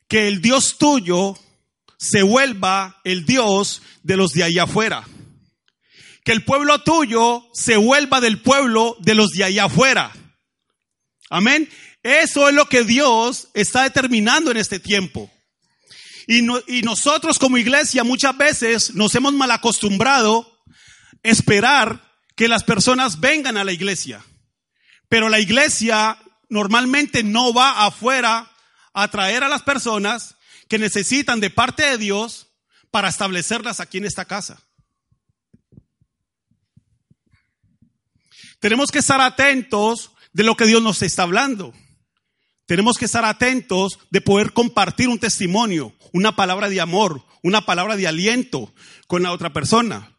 que 0.07 0.27
el 0.27 0.41
Dios 0.41 0.77
tuyo 0.77 1.37
se 1.97 2.23
vuelva 2.23 2.99
el 3.03 3.25
Dios 3.25 3.81
de 4.01 4.17
los 4.17 4.31
de 4.31 4.43
allá 4.43 4.63
afuera. 4.63 5.07
Que 6.25 6.31
el 6.31 6.43
pueblo 6.43 6.81
tuyo 6.83 7.47
se 7.53 7.77
vuelva 7.77 8.21
del 8.21 8.41
pueblo 8.41 8.97
de 8.99 9.15
los 9.15 9.31
de 9.31 9.43
allá 9.43 9.65
afuera. 9.65 10.11
Amén. 11.33 11.67
Eso 12.03 12.47
es 12.47 12.53
lo 12.53 12.69
que 12.69 12.83
Dios 12.83 13.47
está 13.55 13.81
determinando 13.81 14.51
en 14.51 14.57
este 14.57 14.79
tiempo. 14.79 15.31
Y, 16.27 16.43
nosotros 16.83 17.39
como 17.39 17.57
iglesia 17.57 18.03
muchas 18.03 18.37
veces 18.37 18.93
nos 18.93 19.15
hemos 19.15 19.33
mal 19.33 19.49
acostumbrado 19.49 20.63
esperar 21.23 22.07
que 22.35 22.47
las 22.47 22.63
personas 22.63 23.19
vengan 23.19 23.57
a 23.57 23.63
la 23.63 23.71
iglesia. 23.71 24.23
Pero 25.09 25.27
la 25.27 25.39
iglesia 25.39 26.19
normalmente 26.49 27.23
no 27.23 27.51
va 27.51 27.87
afuera 27.87 28.51
a 28.93 29.07
traer 29.07 29.43
a 29.43 29.49
las 29.49 29.63
personas 29.63 30.35
que 30.69 30.77
necesitan 30.77 31.39
de 31.39 31.49
parte 31.49 31.81
de 31.81 31.97
Dios 31.97 32.45
para 32.91 33.09
establecerlas 33.09 33.79
aquí 33.79 33.97
en 33.97 34.05
esta 34.05 34.25
casa. 34.25 34.61
Tenemos 38.59 38.91
que 38.91 38.99
estar 38.99 39.19
atentos 39.19 40.12
de 40.33 40.43
lo 40.43 40.55
que 40.57 40.65
Dios 40.65 40.81
nos 40.81 41.01
está 41.01 41.23
hablando. 41.23 41.73
Tenemos 42.65 42.97
que 42.97 43.05
estar 43.05 43.25
atentos 43.25 43.99
de 44.09 44.21
poder 44.21 44.53
compartir 44.53 45.07
un 45.07 45.19
testimonio, 45.19 45.93
una 46.11 46.35
palabra 46.35 46.69
de 46.69 46.81
amor, 46.81 47.23
una 47.43 47.65
palabra 47.65 47.95
de 47.95 48.07
aliento 48.07 48.73
con 49.07 49.23
la 49.23 49.31
otra 49.31 49.53
persona. 49.53 50.17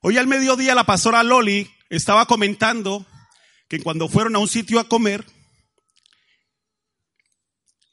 Hoy 0.00 0.18
al 0.18 0.26
mediodía 0.26 0.74
la 0.74 0.84
pastora 0.84 1.22
Loli 1.22 1.70
estaba 1.90 2.26
comentando 2.26 3.06
que 3.68 3.80
cuando 3.80 4.08
fueron 4.08 4.36
a 4.36 4.38
un 4.38 4.48
sitio 4.48 4.78
a 4.78 4.88
comer, 4.88 5.26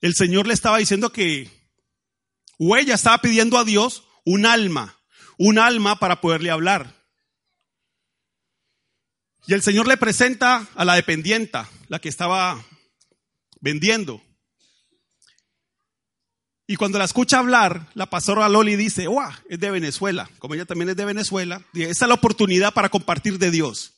el 0.02 0.14
Señor 0.16 0.48
le 0.48 0.54
estaba 0.54 0.78
diciendo 0.78 1.12
que, 1.12 1.50
o 2.60 2.78
ella 2.78 2.96
estaba 2.96 3.18
pidiendo 3.20 3.58
a 3.58 3.64
Dios 3.64 4.04
un 4.26 4.46
alma, 4.46 5.00
un 5.38 5.58
alma 5.58 5.98
para 5.98 6.22
poderle 6.22 6.52
hablar. 6.52 7.03
Y 9.46 9.54
el 9.54 9.62
Señor 9.62 9.88
le 9.88 9.98
presenta 9.98 10.68
a 10.76 10.86
la 10.86 10.96
dependienta, 10.96 11.70
la 11.90 12.00
que 12.00 12.10
estaba 12.10 12.64
vendiendo. 13.60 14.22
Y 16.66 16.78
cuando 16.78 16.98
la 16.98 17.06
escucha 17.06 17.40
hablar, 17.40 17.90
la 17.94 18.10
pastora 18.10 18.48
Loli 18.48 18.78
dice, 18.78 19.08
¡Wow! 19.08 19.32
Es 19.50 19.60
de 19.60 19.70
Venezuela. 19.70 20.30
Como 20.40 20.54
ella 20.54 20.66
también 20.66 20.90
es 20.90 20.96
de 20.96 21.04
Venezuela, 21.04 21.62
esa 21.74 22.06
es 22.06 22.10
la 22.10 22.14
oportunidad 22.14 22.74
para 22.74 22.90
compartir 22.90 23.38
de 23.38 23.52
Dios. 23.52 23.94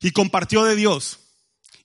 Y 0.00 0.12
compartió 0.12 0.64
de 0.64 0.76
Dios. 0.76 1.18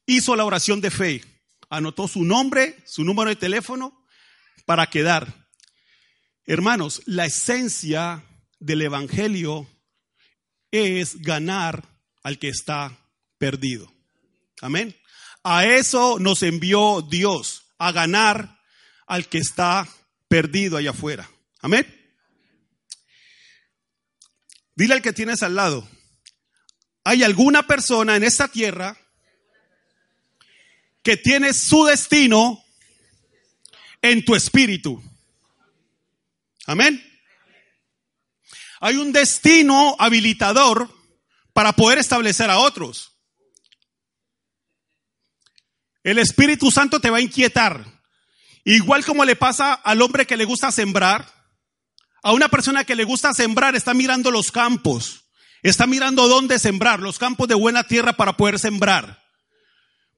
Hizo 0.05 0.35
la 0.35 0.45
oración 0.45 0.81
de 0.81 0.91
fe. 0.91 1.23
Anotó 1.69 2.07
su 2.07 2.23
nombre, 2.23 2.77
su 2.85 3.03
número 3.03 3.29
de 3.29 3.35
teléfono 3.37 4.05
para 4.65 4.87
quedar. 4.87 5.47
Hermanos, 6.45 7.01
la 7.05 7.25
esencia 7.25 8.23
del 8.59 8.83
Evangelio 8.83 9.67
es 10.71 11.21
ganar 11.21 11.87
al 12.23 12.39
que 12.39 12.49
está 12.49 12.97
perdido. 13.37 13.91
Amén. 14.61 14.95
A 15.43 15.65
eso 15.65 16.19
nos 16.19 16.43
envió 16.43 17.01
Dios, 17.01 17.63
a 17.77 17.91
ganar 17.91 18.59
al 19.07 19.27
que 19.27 19.39
está 19.39 19.87
perdido 20.27 20.77
allá 20.77 20.91
afuera. 20.91 21.29
Amén. 21.59 21.85
Dile 24.75 24.93
al 24.93 25.01
que 25.01 25.13
tienes 25.13 25.43
al 25.43 25.55
lado, 25.55 25.87
hay 27.03 27.23
alguna 27.23 27.67
persona 27.67 28.15
en 28.15 28.23
esta 28.23 28.47
tierra 28.47 28.97
que 31.03 31.17
tiene 31.17 31.53
su 31.53 31.85
destino 31.85 32.63
en 34.01 34.23
tu 34.23 34.35
espíritu. 34.35 35.03
Amén. 36.65 37.10
Hay 38.81 38.97
un 38.97 39.13
destino 39.13 39.95
habilitador 39.99 40.89
para 41.53 41.71
poder 41.73 41.99
establecer 41.99 42.49
a 42.49 42.57
otros. 42.57 43.11
El 46.03 46.17
Espíritu 46.17 46.71
Santo 46.71 46.99
te 46.99 47.11
va 47.11 47.17
a 47.17 47.21
inquietar. 47.21 47.85
Igual 48.65 49.05
como 49.05 49.23
le 49.23 49.35
pasa 49.35 49.73
al 49.73 50.01
hombre 50.01 50.25
que 50.25 50.35
le 50.35 50.45
gusta 50.45 50.71
sembrar, 50.71 51.31
a 52.23 52.33
una 52.33 52.49
persona 52.49 52.83
que 52.83 52.95
le 52.95 53.03
gusta 53.03 53.33
sembrar 53.33 53.75
está 53.75 53.93
mirando 53.93 54.31
los 54.31 54.51
campos, 54.51 55.25
está 55.61 55.85
mirando 55.85 56.27
dónde 56.27 56.57
sembrar, 56.57 56.99
los 56.99 57.19
campos 57.19 57.47
de 57.47 57.55
buena 57.55 57.83
tierra 57.83 58.13
para 58.13 58.35
poder 58.35 58.59
sembrar. 58.59 59.23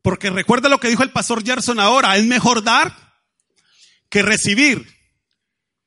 Porque 0.01 0.29
recuerda 0.29 0.69
lo 0.69 0.79
que 0.79 0.89
dijo 0.89 1.03
el 1.03 1.11
pastor 1.11 1.43
Gerson 1.43 1.79
ahora, 1.81 2.15
es 2.15 2.25
mejor 2.25 2.63
dar 2.63 3.13
que 4.09 4.21
recibir. 4.21 5.02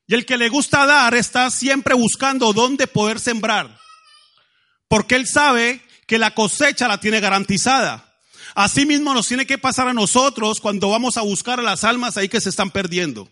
Y 0.07 0.15
el 0.15 0.25
que 0.25 0.37
le 0.37 0.49
gusta 0.49 0.87
dar 0.87 1.15
está 1.15 1.51
siempre 1.51 1.95
buscando 1.95 2.53
dónde 2.53 2.87
poder 2.87 3.19
sembrar. 3.19 3.79
Porque 4.89 5.17
él 5.17 5.27
sabe 5.27 5.83
que 6.07 6.19
la 6.19 6.35
cosecha 6.35 6.87
la 6.87 7.01
tiene 7.01 7.21
garantizada. 7.21 8.15
Así 8.55 8.87
mismo 8.87 9.13
nos 9.13 9.27
tiene 9.27 9.47
que 9.47 9.59
pasar 9.59 9.89
a 9.89 9.95
nosotros 9.95 10.61
cuando 10.61 10.89
vamos 10.89 11.17
a 11.17 11.23
buscar 11.23 11.59
a 11.59 11.63
las 11.63 11.85
almas 11.85 12.17
ahí 12.17 12.29
que 12.29 12.41
se 12.41 12.49
están 12.49 12.71
perdiendo. 12.71 13.29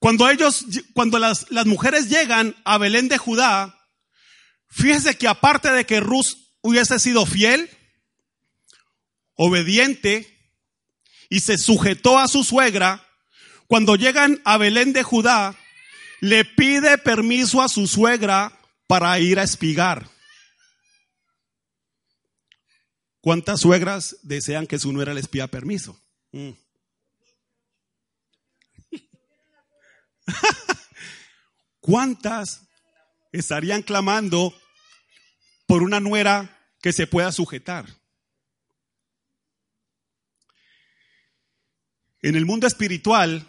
Cuando 0.00 0.28
ellos, 0.28 0.66
cuando 0.94 1.20
las, 1.20 1.48
las 1.50 1.66
mujeres 1.66 2.08
llegan 2.08 2.56
a 2.64 2.76
Belén 2.76 3.08
de 3.08 3.18
Judá, 3.18 3.78
fíjese 4.68 5.16
que 5.16 5.28
aparte 5.28 5.70
de 5.70 5.86
que 5.86 6.00
Ruth 6.00 6.26
hubiese 6.60 6.98
sido 6.98 7.24
fiel, 7.24 7.70
obediente 9.34 10.28
y 11.28 11.40
se 11.40 11.56
sujetó 11.56 12.18
a 12.18 12.28
su 12.28 12.42
suegra, 12.42 13.01
cuando 13.72 13.96
llegan 13.96 14.38
a 14.44 14.58
Belén 14.58 14.92
de 14.92 15.02
Judá, 15.02 15.56
le 16.20 16.44
pide 16.44 16.98
permiso 16.98 17.62
a 17.62 17.70
su 17.70 17.86
suegra 17.86 18.52
para 18.86 19.18
ir 19.18 19.38
a 19.38 19.44
espigar. 19.44 20.10
¿Cuántas 23.22 23.60
suegras 23.60 24.18
desean 24.22 24.66
que 24.66 24.78
su 24.78 24.92
nuera 24.92 25.14
les 25.14 25.26
pida 25.26 25.46
permiso? 25.46 25.98
Mm. 26.32 26.50
¿Cuántas 31.80 32.68
estarían 33.32 33.80
clamando 33.80 34.52
por 35.64 35.82
una 35.82 35.98
nuera 35.98 36.68
que 36.82 36.92
se 36.92 37.06
pueda 37.06 37.32
sujetar? 37.32 37.86
En 42.20 42.36
el 42.36 42.44
mundo 42.44 42.66
espiritual 42.66 43.48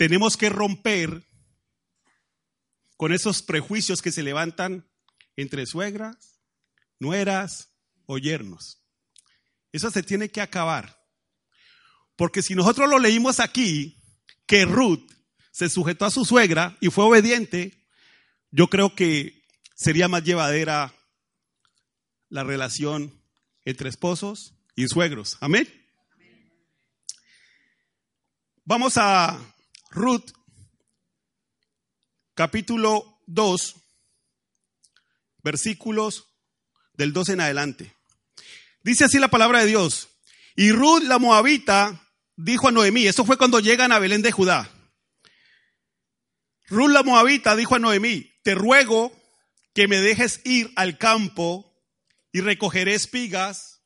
tenemos 0.00 0.38
que 0.38 0.48
romper 0.48 1.28
con 2.96 3.12
esos 3.12 3.42
prejuicios 3.42 4.00
que 4.00 4.10
se 4.10 4.22
levantan 4.22 4.90
entre 5.36 5.66
suegras, 5.66 6.40
nueras 6.98 7.74
o 8.06 8.16
yernos. 8.16 8.82
Eso 9.72 9.90
se 9.90 10.02
tiene 10.02 10.30
que 10.30 10.40
acabar. 10.40 11.04
Porque 12.16 12.40
si 12.40 12.54
nosotros 12.54 12.88
lo 12.88 12.98
leímos 12.98 13.40
aquí, 13.40 14.02
que 14.46 14.64
Ruth 14.64 15.06
se 15.52 15.68
sujetó 15.68 16.06
a 16.06 16.10
su 16.10 16.24
suegra 16.24 16.78
y 16.80 16.88
fue 16.88 17.04
obediente, 17.04 17.86
yo 18.50 18.68
creo 18.68 18.94
que 18.94 19.44
sería 19.74 20.08
más 20.08 20.24
llevadera 20.24 20.94
la 22.30 22.42
relación 22.42 23.22
entre 23.66 23.90
esposos 23.90 24.54
y 24.74 24.88
suegros. 24.88 25.36
Amén. 25.42 25.68
Vamos 28.64 28.96
a 28.96 29.38
Ruth, 29.90 30.30
capítulo 32.34 33.20
2, 33.26 33.74
versículos 35.42 36.28
del 36.94 37.12
2 37.12 37.30
en 37.30 37.40
adelante. 37.40 37.96
Dice 38.82 39.04
así 39.04 39.18
la 39.18 39.28
palabra 39.28 39.60
de 39.60 39.66
Dios. 39.66 40.08
Y 40.54 40.70
Ruth 40.70 41.02
la 41.02 41.18
moabita 41.18 42.08
dijo 42.36 42.68
a 42.68 42.72
Noemí, 42.72 43.06
eso 43.06 43.24
fue 43.24 43.36
cuando 43.36 43.58
llegan 43.58 43.90
a 43.90 43.98
Belén 43.98 44.22
de 44.22 44.30
Judá. 44.30 44.70
Ruth 46.68 46.90
la 46.90 47.02
moabita 47.02 47.56
dijo 47.56 47.74
a 47.74 47.80
Noemí, 47.80 48.32
te 48.44 48.54
ruego 48.54 49.12
que 49.74 49.88
me 49.88 50.00
dejes 50.00 50.40
ir 50.44 50.72
al 50.76 50.98
campo 50.98 51.66
y 52.30 52.42
recogeré 52.42 52.94
espigas 52.94 53.82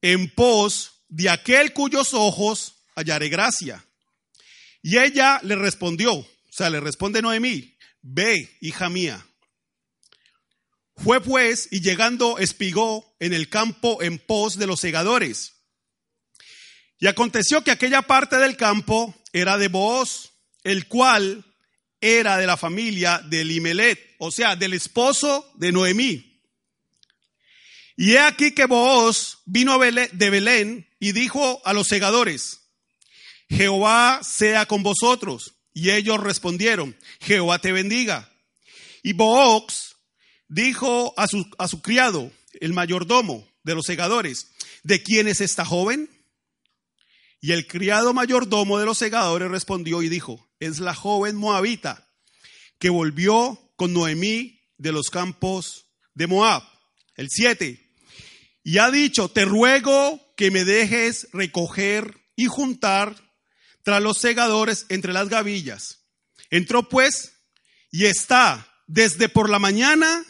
en 0.00 0.34
pos 0.34 1.04
de 1.08 1.28
aquel 1.28 1.74
cuyos 1.74 2.14
ojos 2.14 2.86
hallaré 2.94 3.28
gracia. 3.28 3.84
Y 4.86 4.98
ella 4.98 5.40
le 5.42 5.56
respondió, 5.56 6.12
o 6.12 6.28
sea, 6.50 6.68
le 6.68 6.78
responde 6.78 7.22
Noemí, 7.22 7.74
ve, 8.02 8.54
hija 8.60 8.90
mía. 8.90 9.26
Fue 10.94 11.22
pues 11.22 11.68
y 11.70 11.80
llegando 11.80 12.36
espigó 12.36 13.16
en 13.18 13.32
el 13.32 13.48
campo 13.48 14.02
en 14.02 14.18
pos 14.18 14.58
de 14.58 14.66
los 14.66 14.80
segadores. 14.80 15.54
Y 16.98 17.06
aconteció 17.06 17.64
que 17.64 17.70
aquella 17.70 18.02
parte 18.02 18.36
del 18.36 18.58
campo 18.58 19.14
era 19.32 19.56
de 19.56 19.68
Booz, 19.68 20.32
el 20.64 20.86
cual 20.86 21.46
era 21.98 22.36
de 22.36 22.46
la 22.46 22.58
familia 22.58 23.22
de 23.24 23.40
Elimelet, 23.40 24.16
o 24.18 24.30
sea, 24.30 24.54
del 24.54 24.74
esposo 24.74 25.50
de 25.54 25.72
Noemí. 25.72 26.42
Y 27.96 28.12
he 28.12 28.18
aquí 28.18 28.52
que 28.52 28.66
Booz 28.66 29.38
vino 29.46 29.78
de 29.78 30.30
Belén 30.30 30.86
y 31.00 31.12
dijo 31.12 31.62
a 31.64 31.72
los 31.72 31.88
segadores, 31.88 32.63
Jehová 33.54 34.20
sea 34.22 34.66
con 34.66 34.82
vosotros. 34.82 35.54
Y 35.72 35.90
ellos 35.90 36.20
respondieron, 36.20 36.96
Jehová 37.20 37.58
te 37.58 37.72
bendiga. 37.72 38.30
Y 39.02 39.12
Booz 39.12 39.96
dijo 40.48 41.14
a 41.16 41.26
su, 41.26 41.44
a 41.58 41.68
su 41.68 41.82
criado, 41.82 42.30
el 42.60 42.72
mayordomo 42.72 43.46
de 43.64 43.74
los 43.74 43.84
segadores, 43.86 44.52
¿de 44.82 45.02
quién 45.02 45.26
es 45.26 45.40
esta 45.40 45.64
joven? 45.64 46.08
Y 47.40 47.52
el 47.52 47.66
criado 47.66 48.14
mayordomo 48.14 48.78
de 48.78 48.86
los 48.86 48.98
segadores 48.98 49.50
respondió 49.50 50.02
y 50.02 50.08
dijo, 50.08 50.48
es 50.60 50.78
la 50.78 50.94
joven 50.94 51.36
moabita 51.36 52.08
que 52.78 52.88
volvió 52.88 53.58
con 53.76 53.92
Noemí 53.92 54.60
de 54.78 54.92
los 54.92 55.10
campos 55.10 55.86
de 56.14 56.26
Moab. 56.26 56.62
El 57.16 57.28
7. 57.30 57.80
Y 58.62 58.78
ha 58.78 58.90
dicho, 58.90 59.28
te 59.28 59.44
ruego 59.44 60.20
que 60.36 60.50
me 60.50 60.64
dejes 60.64 61.28
recoger 61.32 62.16
y 62.36 62.46
juntar 62.46 63.23
tras 63.84 64.02
los 64.02 64.18
segadores 64.18 64.86
entre 64.88 65.12
las 65.12 65.28
gavillas. 65.28 66.04
Entró 66.50 66.88
pues 66.88 67.34
y 67.92 68.06
está 68.06 68.66
desde 68.86 69.28
por 69.28 69.48
la 69.48 69.60
mañana 69.60 70.24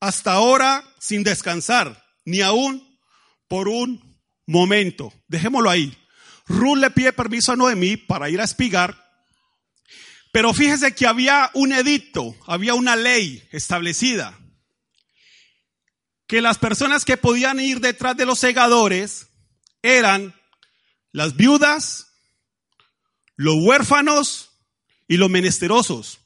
hasta 0.00 0.32
ahora 0.32 0.84
sin 1.00 1.22
descansar, 1.22 2.04
ni 2.24 2.42
aún 2.42 3.00
por 3.48 3.68
un 3.68 4.20
momento. 4.46 5.12
Dejémoslo 5.28 5.70
ahí. 5.70 5.96
Ruth 6.46 6.78
le 6.78 6.90
pide 6.90 7.12
permiso 7.12 7.52
a 7.52 7.56
Noemí 7.56 7.96
para 7.96 8.28
ir 8.28 8.40
a 8.40 8.44
espigar, 8.44 9.06
pero 10.32 10.52
fíjese 10.52 10.94
que 10.94 11.06
había 11.06 11.50
un 11.54 11.72
edicto, 11.72 12.36
había 12.46 12.74
una 12.74 12.94
ley 12.94 13.48
establecida, 13.50 14.38
que 16.26 16.40
las 16.40 16.58
personas 16.58 17.04
que 17.04 17.16
podían 17.16 17.58
ir 17.58 17.80
detrás 17.80 18.16
de 18.16 18.26
los 18.26 18.38
segadores 18.38 19.28
eran 19.82 20.34
las 21.10 21.36
viudas, 21.36 22.05
los 23.36 23.54
huérfanos 23.60 24.50
y 25.06 25.18
los 25.18 25.30
menesterosos. 25.30 26.20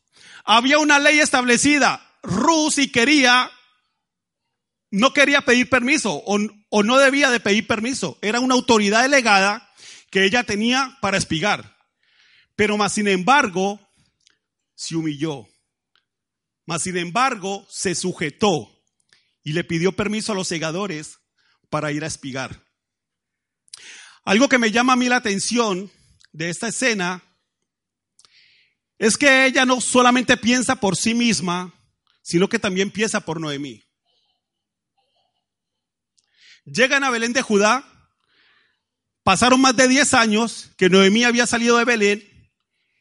Había 0.45 0.79
una 0.79 0.99
ley 0.99 1.19
establecida. 1.19 2.07
Ruth 2.23 2.73
si 2.73 2.91
quería, 2.91 3.51
no 4.91 5.13
quería 5.13 5.43
pedir 5.43 5.69
permiso 5.69 6.23
o, 6.25 6.83
no 6.83 6.99
debía 6.99 7.31
de 7.31 7.41
pedir 7.41 7.67
permiso. 7.67 8.19
Era 8.23 8.41
una 8.41 8.55
autoridad 8.55 9.03
delegada 9.03 9.69
que 10.11 10.25
ella 10.25 10.45
tenía 10.45 10.97
para 11.01 11.19
espigar. 11.19 11.77
Pero 12.57 12.77
más 12.77 12.95
sin 12.95 13.09
embargo, 13.09 13.81
se 14.75 14.97
humilló. 14.97 15.47
Más 16.67 16.83
sin 16.83 16.97
embargo, 16.97 17.67
se 17.69 17.95
sujetó 17.95 18.71
y 19.43 19.53
le 19.53 19.65
pidió 19.65 19.93
permiso 19.93 20.33
a 20.33 20.35
los 20.35 20.49
segadores 20.49 21.19
para 21.69 21.93
ir 21.93 22.05
a 22.05 22.07
espigar. 22.07 22.65
Algo 24.25 24.49
que 24.49 24.59
me 24.59 24.71
llama 24.71 24.93
a 24.93 24.97
mí 24.97 25.09
la 25.09 25.17
atención 25.17 25.91
de 26.33 26.51
esta 26.51 26.69
escena 26.69 27.23
es 28.99 29.17
que 29.17 29.47
ella 29.47 29.65
no 29.65 29.81
solamente 29.81 30.37
piensa 30.37 30.77
por 30.77 30.97
sí 30.97 31.15
misma, 31.15 31.75
sino 32.23 32.49
que 32.49 32.59
también 32.59 32.91
piensa 32.91 33.21
por 33.21 33.41
Noemí. 33.41 33.83
Llegan 36.67 37.03
a 37.05 37.11
Belén 37.11 37.33
de 37.33 37.41
Judá, 37.41 37.85
pasaron 39.23 39.61
más 39.61 39.75
de 39.75 39.89
10 39.89 40.15
años 40.15 40.71
que 40.77 40.91
Noemí 40.91 41.25
había 41.25 41.47
salido 41.47 41.79
de 41.79 41.87
Belén 41.87 42.51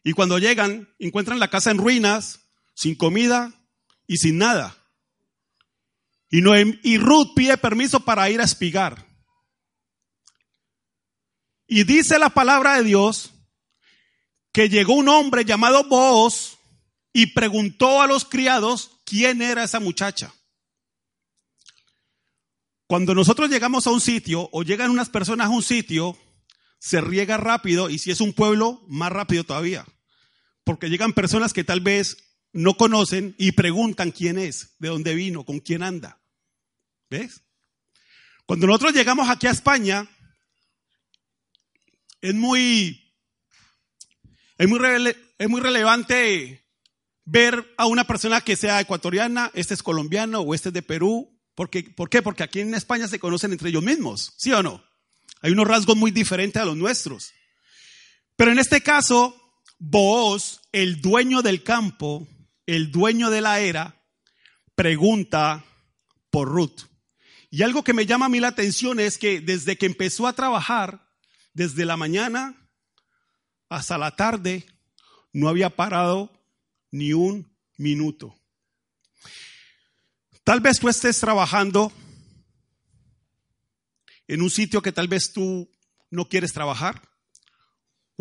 y 0.03 0.13
cuando 0.13 0.39
llegan 0.39 0.87
encuentran 0.99 1.39
la 1.39 1.49
casa 1.49 1.71
en 1.71 1.77
ruinas, 1.77 2.49
sin 2.73 2.95
comida 2.95 3.53
y 4.07 4.17
sin 4.17 4.37
nada. 4.37 4.77
Y, 6.29 6.39
y 6.89 6.97
Ruth 6.97 7.33
pide 7.35 7.57
permiso 7.57 7.99
para 8.05 8.29
ir 8.29 8.39
a 8.39 8.45
espigar. 8.45 9.08
Y 11.71 11.83
dice 11.83 12.17
la 12.17 12.31
palabra 12.31 12.77
de 12.77 12.83
Dios 12.83 13.31
que 14.51 14.69
llegó 14.69 14.95
un 14.95 15.07
hombre 15.07 15.45
llamado 15.45 15.83
Boaz 15.83 16.57
y 17.13 17.27
preguntó 17.27 18.01
a 18.01 18.07
los 18.07 18.25
criados 18.25 18.99
quién 19.05 19.43
era 19.43 19.63
esa 19.63 19.79
muchacha. 19.79 20.33
Cuando 22.87 23.13
nosotros 23.13 23.51
llegamos 23.51 23.85
a 23.85 23.91
un 23.91 24.01
sitio 24.01 24.49
o 24.51 24.63
llegan 24.63 24.89
unas 24.89 25.09
personas 25.09 25.45
a 25.45 25.51
un 25.51 25.61
sitio, 25.61 26.17
se 26.79 27.01
riega 27.01 27.37
rápido 27.37 27.91
y 27.91 27.99
si 27.99 28.09
es 28.09 28.19
un 28.19 28.33
pueblo, 28.33 28.81
más 28.87 29.11
rápido 29.11 29.43
todavía. 29.43 29.85
Porque 30.63 30.89
llegan 30.89 31.13
personas 31.13 31.53
que 31.53 31.63
tal 31.63 31.81
vez 31.81 32.17
no 32.51 32.77
conocen 32.77 33.35
y 33.37 33.51
preguntan 33.51 34.09
quién 34.09 34.39
es, 34.39 34.75
de 34.79 34.87
dónde 34.87 35.13
vino, 35.13 35.45
con 35.45 35.59
quién 35.59 35.83
anda. 35.83 36.19
¿Ves? 37.11 37.43
Cuando 38.47 38.65
nosotros 38.65 38.93
llegamos 38.93 39.29
aquí 39.29 39.45
a 39.45 39.51
España, 39.51 40.09
es 42.21 42.33
muy, 42.33 43.13
es 44.57 44.67
muy, 44.67 44.79
es 45.37 45.49
muy 45.49 45.61
relevante 45.61 46.65
ver 47.25 47.73
a 47.77 47.85
una 47.85 48.05
persona 48.05 48.41
que 48.41 48.55
sea 48.55 48.79
ecuatoriana, 48.81 49.51
este 49.53 49.73
es 49.73 49.83
colombiano 49.83 50.41
o 50.41 50.53
este 50.53 50.69
es 50.69 50.73
de 50.73 50.81
Perú. 50.81 51.35
Porque, 51.55 51.83
¿Por 51.83 52.09
qué? 52.09 52.21
Porque 52.21 52.43
aquí 52.43 52.61
en 52.61 52.73
España 52.73 53.07
se 53.07 53.19
conocen 53.19 53.51
entre 53.51 53.69
ellos 53.69 53.83
mismos, 53.83 54.33
¿sí 54.37 54.51
o 54.53 54.63
no? 54.63 54.81
Hay 55.41 55.51
unos 55.51 55.67
rasgos 55.67 55.97
muy 55.97 56.11
diferentes 56.11 56.61
a 56.61 56.65
los 56.65 56.77
nuestros. 56.77 57.33
Pero 58.35 58.51
en 58.51 58.59
este 58.59 58.81
caso, 58.81 59.35
vos, 59.77 60.61
el 60.71 61.01
dueño 61.01 61.41
del 61.41 61.63
campo, 61.63 62.27
el 62.65 62.91
dueño 62.91 63.29
de 63.29 63.41
la 63.41 63.59
era, 63.59 64.01
pregunta 64.75 65.65
por 66.29 66.47
Ruth. 66.47 66.83
Y 67.51 67.63
algo 67.63 67.83
que 67.83 67.93
me 67.93 68.05
llama 68.05 68.27
a 68.27 68.29
mí 68.29 68.39
la 68.39 68.49
atención 68.49 68.99
es 68.99 69.17
que 69.17 69.41
desde 69.41 69.77
que 69.77 69.85
empezó 69.85 70.27
a 70.27 70.33
trabajar, 70.33 71.08
desde 71.53 71.85
la 71.85 71.97
mañana 71.97 72.55
hasta 73.69 73.97
la 73.97 74.15
tarde, 74.15 74.65
no 75.31 75.47
había 75.47 75.69
parado 75.69 76.31
ni 76.91 77.13
un 77.13 77.55
minuto. 77.77 78.35
Tal 80.43 80.59
vez 80.61 80.79
tú 80.79 80.89
estés 80.89 81.19
trabajando 81.19 81.91
en 84.27 84.41
un 84.41 84.49
sitio 84.49 84.81
que 84.81 84.91
tal 84.91 85.07
vez 85.07 85.31
tú 85.33 85.69
no 86.09 86.27
quieres 86.27 86.53
trabajar, 86.53 87.09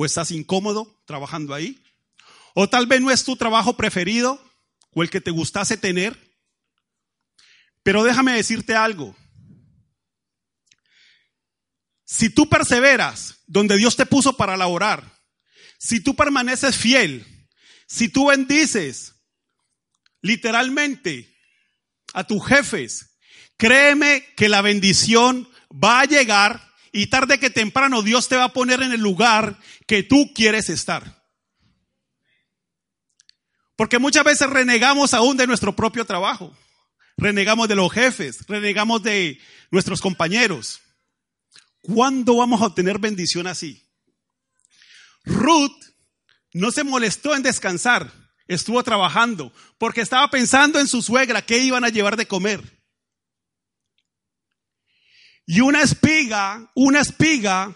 o 0.00 0.06
estás 0.06 0.30
incómodo 0.30 1.02
trabajando 1.06 1.54
ahí. 1.54 1.82
O 2.54 2.68
tal 2.68 2.86
vez 2.86 3.00
no 3.00 3.10
es 3.10 3.24
tu 3.24 3.34
trabajo 3.34 3.76
preferido 3.76 4.40
o 4.92 5.02
el 5.02 5.10
que 5.10 5.20
te 5.20 5.32
gustase 5.32 5.76
tener. 5.76 6.16
Pero 7.82 8.04
déjame 8.04 8.32
decirte 8.32 8.76
algo. 8.76 9.16
Si 12.10 12.30
tú 12.30 12.48
perseveras 12.48 13.42
donde 13.46 13.76
Dios 13.76 13.94
te 13.94 14.06
puso 14.06 14.34
para 14.38 14.56
laborar, 14.56 15.04
si 15.78 16.00
tú 16.00 16.16
permaneces 16.16 16.74
fiel, 16.74 17.26
si 17.86 18.08
tú 18.08 18.28
bendices 18.28 19.14
literalmente 20.22 21.30
a 22.14 22.24
tus 22.24 22.46
jefes, 22.46 23.18
créeme 23.58 24.26
que 24.38 24.48
la 24.48 24.62
bendición 24.62 25.50
va 25.70 26.00
a 26.00 26.06
llegar 26.06 26.72
y 26.92 27.08
tarde 27.08 27.38
que 27.38 27.50
temprano 27.50 28.00
Dios 28.00 28.26
te 28.28 28.36
va 28.36 28.44
a 28.44 28.52
poner 28.54 28.80
en 28.80 28.92
el 28.92 29.02
lugar 29.02 29.58
que 29.86 30.02
tú 30.02 30.32
quieres 30.32 30.70
estar. 30.70 31.22
Porque 33.76 33.98
muchas 33.98 34.24
veces 34.24 34.48
renegamos 34.48 35.12
aún 35.12 35.36
de 35.36 35.46
nuestro 35.46 35.76
propio 35.76 36.06
trabajo, 36.06 36.56
renegamos 37.18 37.68
de 37.68 37.76
los 37.76 37.92
jefes, 37.92 38.46
renegamos 38.48 39.02
de 39.02 39.38
nuestros 39.70 40.00
compañeros. 40.00 40.80
¿Cuándo 41.94 42.36
vamos 42.36 42.60
a 42.60 42.66
obtener 42.66 42.98
bendición 42.98 43.46
así? 43.46 43.82
Ruth 45.24 45.86
no 46.52 46.70
se 46.70 46.84
molestó 46.84 47.34
en 47.34 47.42
descansar, 47.42 48.12
estuvo 48.46 48.82
trabajando, 48.82 49.54
porque 49.78 50.02
estaba 50.02 50.28
pensando 50.28 50.78
en 50.78 50.86
su 50.86 51.00
suegra, 51.00 51.40
qué 51.40 51.58
iban 51.58 51.84
a 51.84 51.88
llevar 51.88 52.18
de 52.18 52.28
comer. 52.28 52.82
Y 55.46 55.60
una 55.60 55.80
espiga, 55.80 56.70
una 56.74 57.00
espiga, 57.00 57.74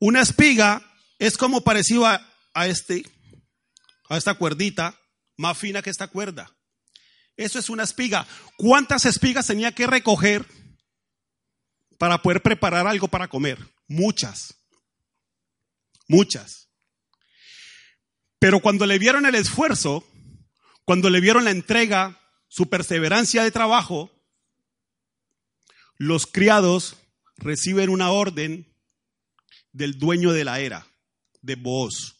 una 0.00 0.22
espiga 0.22 0.82
es 1.20 1.38
como 1.38 1.60
parecido 1.62 2.04
a, 2.04 2.66
este, 2.66 3.04
a 4.08 4.16
esta 4.16 4.34
cuerdita, 4.34 5.00
más 5.36 5.56
fina 5.56 5.82
que 5.82 5.90
esta 5.90 6.08
cuerda. 6.08 6.52
Eso 7.36 7.60
es 7.60 7.68
una 7.68 7.84
espiga. 7.84 8.26
¿Cuántas 8.56 9.06
espigas 9.06 9.46
tenía 9.46 9.72
que 9.72 9.86
recoger 9.86 10.63
para 12.04 12.20
poder 12.20 12.42
preparar 12.42 12.86
algo 12.86 13.08
para 13.08 13.28
comer? 13.28 13.58
Muchas. 13.88 14.62
Muchas. 16.06 16.68
Pero 18.38 18.60
cuando 18.60 18.84
le 18.84 18.98
vieron 18.98 19.24
el 19.24 19.34
esfuerzo, 19.34 20.06
cuando 20.84 21.08
le 21.08 21.22
vieron 21.22 21.44
la 21.44 21.50
entrega, 21.50 22.20
su 22.46 22.68
perseverancia 22.68 23.42
de 23.42 23.50
trabajo, 23.50 24.10
los 25.96 26.26
criados 26.26 26.98
reciben 27.38 27.88
una 27.88 28.10
orden 28.10 28.70
del 29.72 29.98
dueño 29.98 30.32
de 30.32 30.44
la 30.44 30.60
era, 30.60 30.86
de 31.40 31.54
Boaz. 31.54 32.16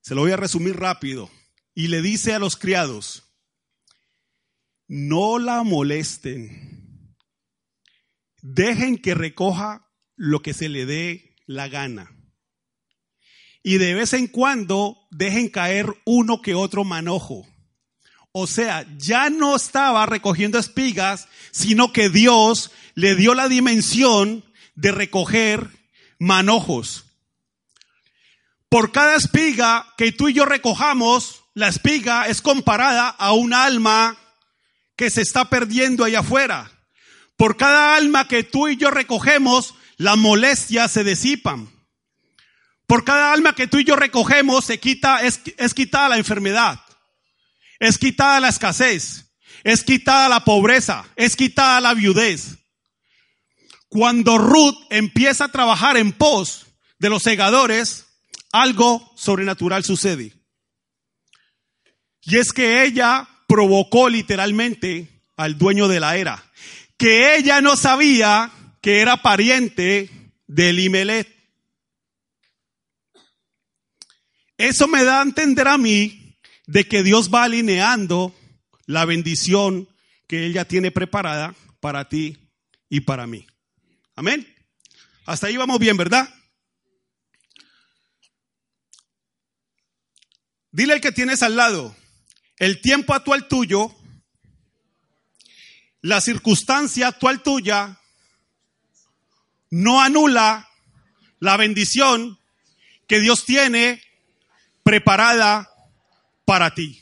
Se 0.00 0.14
lo 0.14 0.20
voy 0.20 0.30
a 0.30 0.36
resumir 0.36 0.76
rápido. 0.76 1.28
Y 1.74 1.88
le 1.88 2.02
dice 2.02 2.34
a 2.34 2.38
los 2.38 2.54
criados, 2.54 3.24
no 4.86 5.40
la 5.40 5.64
molesten, 5.64 6.75
dejen 8.54 8.96
que 8.96 9.14
recoja 9.14 9.88
lo 10.14 10.40
que 10.40 10.54
se 10.54 10.68
le 10.68 10.86
dé 10.86 11.34
la 11.46 11.68
gana. 11.68 12.12
Y 13.62 13.78
de 13.78 13.94
vez 13.94 14.12
en 14.12 14.28
cuando 14.28 14.96
dejen 15.10 15.48
caer 15.48 15.92
uno 16.04 16.40
que 16.40 16.54
otro 16.54 16.84
manojo. 16.84 17.44
O 18.30 18.46
sea, 18.46 18.86
ya 18.98 19.30
no 19.30 19.56
estaba 19.56 20.06
recogiendo 20.06 20.58
espigas, 20.58 21.26
sino 21.50 21.92
que 21.92 22.08
Dios 22.08 22.70
le 22.94 23.16
dio 23.16 23.34
la 23.34 23.48
dimensión 23.48 24.44
de 24.76 24.92
recoger 24.92 25.68
manojos. 26.18 27.06
Por 28.68 28.92
cada 28.92 29.16
espiga 29.16 29.92
que 29.96 30.12
tú 30.12 30.28
y 30.28 30.34
yo 30.34 30.44
recojamos, 30.44 31.42
la 31.54 31.68
espiga 31.68 32.28
es 32.28 32.42
comparada 32.42 33.08
a 33.08 33.32
un 33.32 33.54
alma 33.54 34.16
que 34.94 35.10
se 35.10 35.22
está 35.22 35.48
perdiendo 35.50 36.04
allá 36.04 36.20
afuera. 36.20 36.75
Por 37.36 37.56
cada 37.56 37.96
alma 37.96 38.28
que 38.28 38.44
tú 38.44 38.68
y 38.68 38.76
yo 38.76 38.90
recogemos, 38.90 39.74
las 39.96 40.16
molestias 40.16 40.90
se 40.90 41.04
disipan. 41.04 41.70
Por 42.86 43.04
cada 43.04 43.32
alma 43.32 43.54
que 43.54 43.66
tú 43.66 43.78
y 43.78 43.84
yo 43.84 43.96
recogemos, 43.96 44.64
se 44.64 44.78
quita, 44.78 45.22
es, 45.22 45.40
es 45.56 45.74
quitada 45.74 46.10
la 46.10 46.18
enfermedad, 46.18 46.80
es 47.80 47.98
quitada 47.98 48.40
la 48.40 48.48
escasez, 48.48 49.32
es 49.64 49.82
quitada 49.82 50.28
la 50.28 50.44
pobreza, 50.44 51.04
es 51.16 51.34
quitada 51.34 51.80
la 51.80 51.94
viudez. 51.94 52.58
Cuando 53.88 54.38
Ruth 54.38 54.76
empieza 54.90 55.44
a 55.44 55.52
trabajar 55.52 55.96
en 55.96 56.12
pos 56.12 56.66
de 56.98 57.10
los 57.10 57.22
segadores, 57.22 58.06
algo 58.52 59.12
sobrenatural 59.16 59.84
sucede. 59.84 60.32
Y 62.22 62.38
es 62.38 62.52
que 62.52 62.84
ella 62.84 63.28
provocó 63.46 64.08
literalmente 64.08 65.22
al 65.36 65.58
dueño 65.58 65.88
de 65.88 66.00
la 66.00 66.16
era, 66.16 66.45
que 66.96 67.36
ella 67.36 67.60
no 67.60 67.76
sabía 67.76 68.50
que 68.80 69.00
era 69.00 69.22
pariente 69.22 70.10
de 70.46 70.70
Elimelech. 70.70 71.28
Eso 74.58 74.88
me 74.88 75.04
da 75.04 75.20
a 75.20 75.22
entender 75.22 75.68
a 75.68 75.76
mí 75.76 76.38
de 76.66 76.86
que 76.88 77.02
Dios 77.02 77.32
va 77.32 77.44
alineando 77.44 78.34
la 78.86 79.04
bendición 79.04 79.88
que 80.26 80.46
Él 80.46 80.54
ya 80.54 80.64
tiene 80.64 80.90
preparada 80.90 81.54
para 81.80 82.08
ti 82.08 82.38
y 82.88 83.00
para 83.00 83.26
mí. 83.26 83.46
Amén. 84.14 84.46
Hasta 85.26 85.48
ahí 85.48 85.56
vamos 85.56 85.78
bien, 85.78 85.96
¿verdad? 85.96 86.32
Dile 90.70 90.94
al 90.94 91.00
que 91.00 91.12
tienes 91.12 91.42
al 91.42 91.56
lado, 91.56 91.96
el 92.58 92.80
tiempo 92.80 93.14
actual 93.14 93.48
tuyo, 93.48 93.94
la 96.06 96.20
circunstancia 96.20 97.08
actual 97.08 97.42
tuya, 97.42 97.98
no 99.70 100.00
anula 100.00 100.68
la 101.40 101.56
bendición 101.56 102.38
que 103.08 103.18
Dios 103.18 103.44
tiene 103.44 104.00
preparada 104.84 105.68
para 106.44 106.74
ti. 106.74 107.00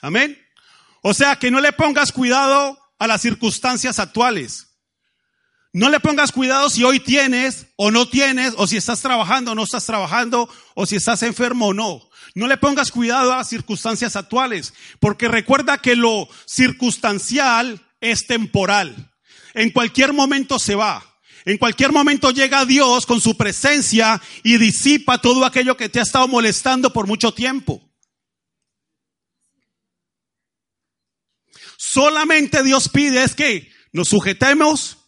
Amén. 0.00 0.40
O 1.02 1.12
sea, 1.12 1.40
que 1.40 1.50
no 1.50 1.60
le 1.60 1.72
pongas 1.72 2.12
cuidado 2.12 2.78
a 3.00 3.08
las 3.08 3.20
circunstancias 3.20 3.98
actuales. 3.98 4.68
No 5.72 5.88
le 5.88 5.98
pongas 5.98 6.30
cuidado 6.30 6.70
si 6.70 6.84
hoy 6.84 7.00
tienes 7.00 7.66
o 7.74 7.90
no 7.90 8.08
tienes, 8.08 8.54
o 8.56 8.68
si 8.68 8.76
estás 8.76 9.02
trabajando 9.02 9.52
o 9.52 9.54
no 9.56 9.64
estás 9.64 9.86
trabajando, 9.86 10.48
o 10.74 10.86
si 10.86 10.94
estás 10.94 11.24
enfermo 11.24 11.68
o 11.68 11.74
no. 11.74 12.08
No 12.36 12.46
le 12.46 12.58
pongas 12.58 12.92
cuidado 12.92 13.32
a 13.32 13.38
las 13.38 13.48
circunstancias 13.48 14.14
actuales, 14.14 14.72
porque 15.00 15.26
recuerda 15.26 15.78
que 15.78 15.96
lo 15.96 16.28
circunstancial 16.46 17.89
es 18.00 18.26
temporal. 18.26 19.12
En 19.54 19.70
cualquier 19.70 20.12
momento 20.12 20.58
se 20.58 20.74
va. 20.74 21.06
En 21.44 21.58
cualquier 21.58 21.92
momento 21.92 22.30
llega 22.30 22.66
Dios 22.66 23.06
con 23.06 23.20
su 23.20 23.36
presencia 23.36 24.20
y 24.42 24.58
disipa 24.58 25.20
todo 25.20 25.44
aquello 25.44 25.76
que 25.76 25.88
te 25.88 25.98
ha 25.98 26.02
estado 26.02 26.28
molestando 26.28 26.92
por 26.92 27.06
mucho 27.06 27.32
tiempo. 27.32 27.82
Solamente 31.76 32.62
Dios 32.62 32.88
pide 32.88 33.24
es 33.24 33.34
que 33.34 33.72
nos 33.92 34.08
sujetemos, 34.08 34.98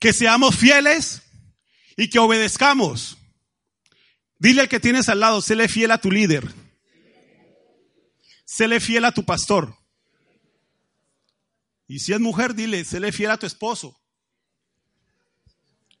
que 0.00 0.12
seamos 0.12 0.56
fieles 0.56 1.22
y 1.96 2.10
que 2.10 2.18
obedezcamos. 2.18 3.16
Dile 4.38 4.62
al 4.62 4.68
que 4.68 4.80
tienes 4.80 5.08
al 5.08 5.20
lado, 5.20 5.40
séle 5.40 5.68
fiel 5.68 5.92
a 5.92 5.98
tu 5.98 6.10
líder. 6.10 6.52
Séle 8.44 8.80
fiel 8.80 9.04
a 9.04 9.12
tu 9.12 9.24
pastor. 9.24 9.78
Y 11.86 11.98
si 11.98 12.12
es 12.12 12.20
mujer, 12.20 12.54
dile, 12.54 12.84
séle 12.84 13.12
fiel 13.12 13.30
a 13.30 13.36
tu 13.36 13.46
esposo. 13.46 14.00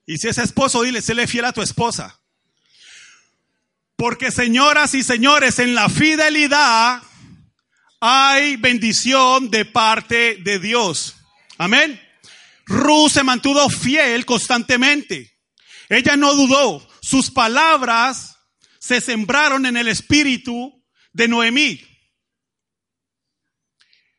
Y 0.06 0.18
si 0.18 0.28
es 0.28 0.38
esposo, 0.38 0.82
dile, 0.82 1.02
séle 1.02 1.26
fiel 1.26 1.44
a 1.44 1.52
tu 1.52 1.62
esposa. 1.62 2.20
Porque 3.96 4.30
señoras 4.30 4.94
y 4.94 5.02
señores, 5.02 5.58
en 5.58 5.74
la 5.74 5.88
fidelidad 5.88 7.02
hay 8.00 8.56
bendición 8.56 9.50
de 9.50 9.64
parte 9.64 10.36
de 10.36 10.58
Dios. 10.58 11.16
Amén. 11.58 12.00
Ruth 12.66 13.10
se 13.12 13.22
mantuvo 13.22 13.68
fiel 13.68 14.26
constantemente. 14.26 15.38
Ella 15.88 16.16
no 16.16 16.34
dudó. 16.34 16.86
Sus 17.00 17.30
palabras 17.30 18.36
se 18.78 19.00
sembraron 19.00 19.66
en 19.66 19.76
el 19.76 19.88
espíritu 19.88 20.82
de 21.12 21.28
Noemí. 21.28 21.80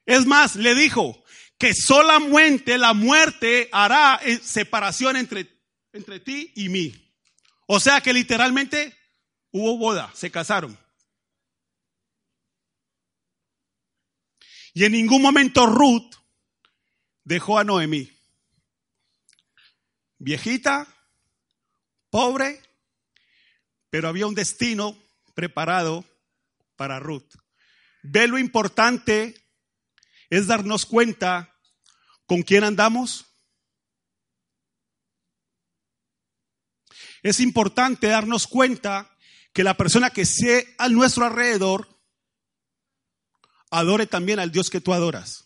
Es 0.06 0.26
más, 0.26 0.56
le 0.56 0.76
dijo 0.76 1.25
que 1.58 1.74
solamente 1.74 2.78
la 2.78 2.94
muerte 2.94 3.70
hará 3.72 4.20
separación 4.42 5.16
entre 5.16 5.56
entre 5.96 6.20
ti 6.20 6.52
y 6.56 6.70
mí. 6.70 6.94
O 7.68 7.80
sea 7.80 8.02
que 8.02 8.14
literalmente 8.14 8.96
hubo 9.52 9.78
boda, 9.78 10.12
se 10.14 10.30
casaron. 10.30 10.78
Y 14.74 14.84
en 14.84 14.92
ningún 14.92 15.22
momento 15.22 15.66
Ruth 15.66 16.16
dejó 17.24 17.58
a 17.58 17.64
Noemí. 17.64 18.12
Viejita, 20.18 20.86
pobre, 22.10 22.62
pero 23.90 24.10
había 24.10 24.28
un 24.28 24.36
destino 24.36 24.98
preparado 25.34 26.04
para 26.76 27.00
Ruth. 27.00 27.36
Ve 28.04 28.28
lo 28.28 28.38
importante 28.38 29.45
es 30.36 30.48
darnos 30.48 30.86
cuenta 30.86 31.56
con 32.26 32.42
quién 32.42 32.64
andamos. 32.64 33.26
Es 37.24 37.40
importante 37.40 38.08
darnos 38.08 38.48
cuenta 38.48 39.16
que 39.54 39.64
la 39.64 39.78
persona 39.78 40.10
que 40.10 40.22
esté 40.22 40.76
a 40.78 40.90
nuestro 40.90 41.26
alrededor 41.26 41.88
adore 43.72 44.08
también 44.08 44.40
al 44.40 44.52
Dios 44.52 44.70
que 44.70 44.82
tú 44.82 44.94
adoras. 44.94 45.46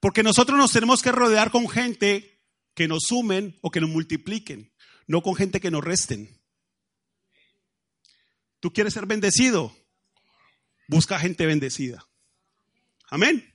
Porque 0.00 0.22
nosotros 0.22 0.58
nos 0.58 0.72
tenemos 0.72 1.02
que 1.02 1.12
rodear 1.12 1.50
con 1.50 1.68
gente 1.68 2.42
que 2.74 2.88
nos 2.88 3.04
sumen 3.04 3.58
o 3.60 3.70
que 3.70 3.80
nos 3.80 3.90
multipliquen, 3.90 4.72
no 5.06 5.22
con 5.22 5.34
gente 5.34 5.60
que 5.60 5.70
nos 5.70 5.84
resten. 5.84 6.40
¿Tú 8.60 8.72
quieres 8.72 8.94
ser 8.94 9.06
bendecido? 9.06 9.76
Busca 10.88 11.18
gente 11.18 11.46
bendecida. 11.46 12.06
Amén. 13.08 13.52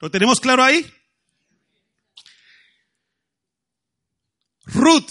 ¿Lo 0.00 0.10
tenemos 0.10 0.40
claro 0.40 0.62
ahí? 0.62 0.84
Ruth, 4.64 5.10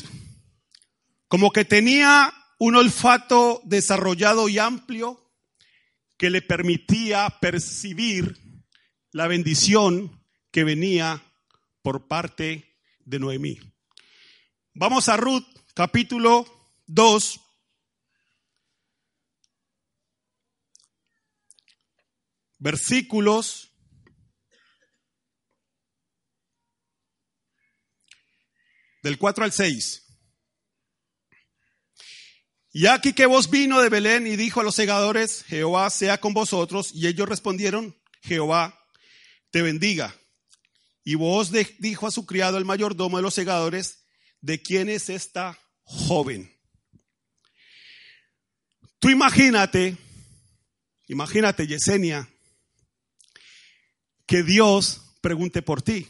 como 1.28 1.52
que 1.52 1.66
tenía 1.66 2.34
un 2.60 2.76
olfato 2.76 3.62
desarrollado 3.66 4.48
y 4.48 4.60
amplio 4.60 5.32
que 6.18 6.30
le 6.30 6.42
permitía 6.42 7.28
percibir 7.42 8.38
la 9.12 9.28
bendición 9.28 10.24
que 10.52 10.64
venía 10.64 11.22
por 11.82 12.08
parte 12.08 12.78
de 13.00 13.20
Noemí. 13.20 13.60
Vamos 14.74 15.10
a 15.10 15.18
Ruth, 15.18 15.46
capítulo 15.74 16.46
2. 16.88 17.41
Versículos 22.62 23.74
del 29.02 29.18
4 29.18 29.46
al 29.46 29.52
6. 29.52 30.04
Y 32.72 32.86
aquí 32.86 33.14
que 33.14 33.26
vos 33.26 33.50
vino 33.50 33.82
de 33.82 33.90
Belén 33.90 34.28
y 34.28 34.36
dijo 34.36 34.62
a 34.62 34.64
los 34.64 34.76
segadores, 34.76 35.44
Jehová 35.46 35.90
sea 35.90 36.20
con 36.20 36.36
vosotros. 36.36 36.92
Y 36.94 37.08
ellos 37.08 37.28
respondieron, 37.28 38.00
Jehová 38.22 38.80
te 39.50 39.64
bendiga. 39.64 40.16
Y 41.04 41.16
vos 41.16 41.52
dijo 41.80 42.06
a 42.06 42.12
su 42.12 42.28
criado, 42.28 42.60
el 42.60 42.66
mayordomo 42.66 43.18
de 43.18 43.24
los 43.24 43.34
segadores, 43.34 44.06
¿de 44.40 44.62
quién 44.62 44.88
es 44.88 45.10
esta 45.10 45.60
joven? 45.82 46.56
Tú 49.00 49.10
imagínate, 49.10 49.98
imagínate, 51.08 51.66
Yesenia, 51.66 52.32
que 54.26 54.44
Dios 54.44 55.02
pregunte 55.22 55.62
por 55.62 55.82
ti. 55.82 56.08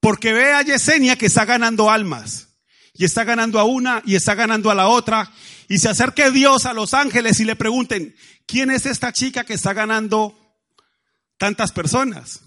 Porque 0.00 0.32
ve 0.32 0.52
a 0.52 0.62
Yesenia 0.62 1.16
que 1.16 1.26
está 1.26 1.44
ganando 1.44 1.90
almas. 1.90 2.48
Y 2.94 3.04
está 3.04 3.24
ganando 3.24 3.58
a 3.58 3.64
una 3.64 4.02
y 4.04 4.16
está 4.16 4.34
ganando 4.34 4.70
a 4.70 4.74
la 4.74 4.88
otra. 4.88 5.32
Y 5.68 5.78
se 5.78 5.88
acerque 5.88 6.30
Dios 6.30 6.66
a 6.66 6.72
los 6.72 6.92
ángeles 6.92 7.40
y 7.40 7.44
le 7.44 7.56
pregunten, 7.56 8.14
¿quién 8.46 8.70
es 8.70 8.84
esta 8.84 9.12
chica 9.12 9.44
que 9.44 9.54
está 9.54 9.72
ganando 9.72 10.38
tantas 11.38 11.72
personas? 11.72 12.40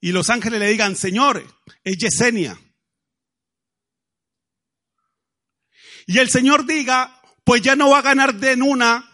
Y 0.00 0.12
los 0.12 0.28
ángeles 0.28 0.60
le 0.60 0.68
digan, 0.68 0.96
Señor, 0.96 1.42
es 1.82 1.96
Yesenia. 1.96 2.58
Y 6.06 6.18
el 6.18 6.28
Señor 6.28 6.66
diga, 6.66 7.22
pues 7.44 7.62
ya 7.62 7.76
no 7.76 7.90
va 7.90 8.00
a 8.00 8.02
ganar 8.02 8.34
de 8.34 8.54
una 8.54 9.10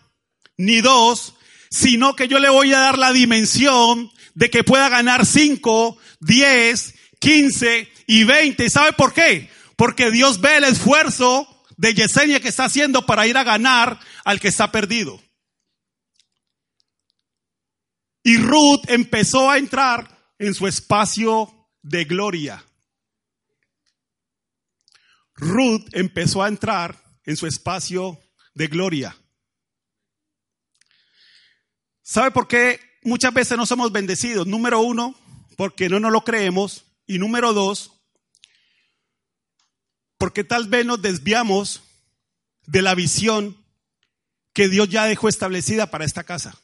ni 0.56 0.80
dos, 0.80 1.34
sino 1.70 2.16
que 2.16 2.28
yo 2.28 2.38
le 2.40 2.50
voy 2.50 2.72
a 2.72 2.80
dar 2.80 2.98
la 2.98 3.12
dimensión 3.12 4.10
de 4.34 4.50
que 4.50 4.64
pueda 4.64 4.88
ganar 4.88 5.24
5, 5.24 5.96
10, 6.20 6.94
15 7.20 7.92
y 8.06 8.24
20. 8.24 8.68
¿Sabe 8.68 8.92
por 8.92 9.12
qué? 9.12 9.48
Porque 9.76 10.10
Dios 10.10 10.40
ve 10.40 10.56
el 10.56 10.64
esfuerzo 10.64 11.46
de 11.76 11.94
Yesenia 11.94 12.40
que 12.40 12.48
está 12.48 12.64
haciendo 12.64 13.06
para 13.06 13.26
ir 13.26 13.36
a 13.38 13.44
ganar 13.44 14.00
al 14.24 14.40
que 14.40 14.48
está 14.48 14.72
perdido. 14.72 15.22
Y 18.22 18.36
Ruth 18.36 18.82
empezó 18.88 19.48
a 19.48 19.56
entrar 19.56 20.18
en 20.38 20.54
su 20.54 20.66
espacio 20.66 21.68
de 21.82 22.04
gloria. 22.04 22.64
Ruth 25.36 25.86
empezó 25.92 26.42
a 26.42 26.48
entrar 26.48 27.02
en 27.24 27.36
su 27.36 27.46
espacio 27.46 28.20
de 28.54 28.66
gloria. 28.66 29.16
¿Sabe 32.10 32.32
por 32.32 32.48
qué 32.48 32.80
muchas 33.02 33.32
veces 33.32 33.56
no 33.56 33.66
somos 33.66 33.92
bendecidos. 33.92 34.44
Número 34.44 34.80
uno, 34.80 35.14
porque 35.56 35.88
no 35.88 36.00
nos 36.00 36.10
lo 36.10 36.24
creemos. 36.24 36.86
Y 37.06 37.20
número 37.20 37.52
dos, 37.52 37.92
porque 40.18 40.42
tal 40.42 40.66
vez 40.66 40.84
nos 40.84 41.00
desviamos 41.00 41.84
de 42.66 42.82
la 42.82 42.96
visión 42.96 43.64
que 44.52 44.68
Dios 44.68 44.88
ya 44.88 45.04
dejó 45.04 45.28
establecida 45.28 45.88
para 45.92 46.04
esta 46.04 46.24
casa. 46.24 46.60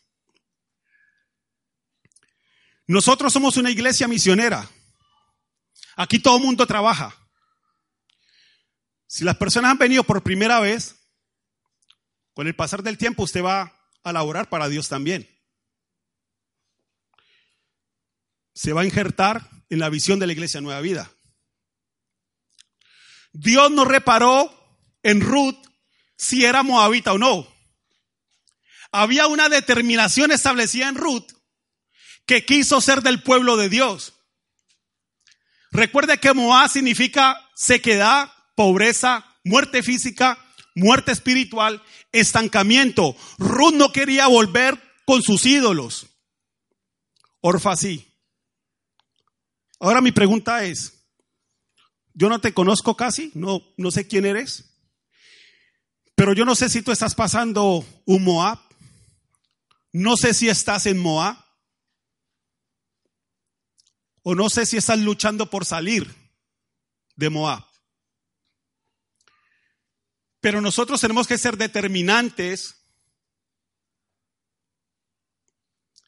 Nosotros 2.88 3.32
somos 3.32 3.56
una 3.56 3.70
iglesia 3.70 4.08
misionera. 4.08 4.68
Aquí 5.94 6.18
todo 6.18 6.38
el 6.38 6.42
mundo 6.42 6.66
trabaja. 6.66 7.16
Si 9.06 9.22
las 9.22 9.36
personas 9.36 9.70
han 9.70 9.78
venido 9.78 10.02
por 10.02 10.24
primera 10.24 10.58
vez, 10.58 10.96
con 12.34 12.48
el 12.48 12.56
pasar 12.56 12.82
del 12.82 12.98
tiempo 12.98 13.22
usted 13.22 13.44
va 13.44 13.72
a 14.02 14.12
laborar 14.12 14.48
para 14.48 14.68
Dios 14.68 14.88
también. 14.88 15.35
Se 18.56 18.72
va 18.72 18.80
a 18.80 18.84
injertar 18.86 19.50
en 19.68 19.78
la 19.78 19.90
visión 19.90 20.18
de 20.18 20.26
la 20.26 20.32
iglesia 20.32 20.62
Nueva 20.62 20.80
Vida. 20.80 21.12
Dios 23.32 23.70
no 23.70 23.84
reparó 23.84 24.50
en 25.02 25.20
Ruth 25.20 25.58
si 26.16 26.46
era 26.46 26.62
moabita 26.62 27.12
o 27.12 27.18
no. 27.18 27.46
Había 28.90 29.26
una 29.26 29.50
determinación 29.50 30.32
establecida 30.32 30.88
en 30.88 30.94
Ruth 30.94 31.32
que 32.24 32.46
quiso 32.46 32.80
ser 32.80 33.02
del 33.02 33.22
pueblo 33.22 33.58
de 33.58 33.68
Dios. 33.68 34.14
Recuerde 35.70 36.18
que 36.18 36.32
Moab 36.32 36.70
significa 36.70 37.38
sequedad, 37.54 38.32
pobreza, 38.54 39.36
muerte 39.44 39.82
física, 39.82 40.38
muerte 40.74 41.12
espiritual, 41.12 41.82
estancamiento. 42.10 43.14
Ruth 43.36 43.74
no 43.74 43.92
quería 43.92 44.28
volver 44.28 44.80
con 45.04 45.22
sus 45.22 45.44
ídolos. 45.44 46.06
Orfa 47.42 47.76
sí. 47.76 48.15
Ahora 49.78 50.00
mi 50.00 50.12
pregunta 50.12 50.64
es, 50.64 51.06
yo 52.14 52.28
no 52.28 52.40
te 52.40 52.54
conozco 52.54 52.96
casi, 52.96 53.30
no, 53.34 53.62
no 53.76 53.90
sé 53.90 54.06
quién 54.06 54.24
eres, 54.24 54.76
pero 56.14 56.32
yo 56.32 56.46
no 56.46 56.54
sé 56.54 56.70
si 56.70 56.80
tú 56.80 56.92
estás 56.92 57.14
pasando 57.14 57.84
un 58.06 58.24
Moab, 58.24 58.58
no 59.92 60.16
sé 60.16 60.32
si 60.32 60.48
estás 60.48 60.86
en 60.86 60.98
Moab, 60.98 61.36
o 64.22 64.34
no 64.34 64.48
sé 64.48 64.64
si 64.66 64.78
estás 64.78 64.98
luchando 64.98 65.50
por 65.50 65.66
salir 65.66 66.12
de 67.16 67.30
Moab. 67.30 67.64
Pero 70.40 70.60
nosotros 70.60 71.00
tenemos 71.00 71.26
que 71.26 71.38
ser 71.38 71.56
determinantes 71.56 72.76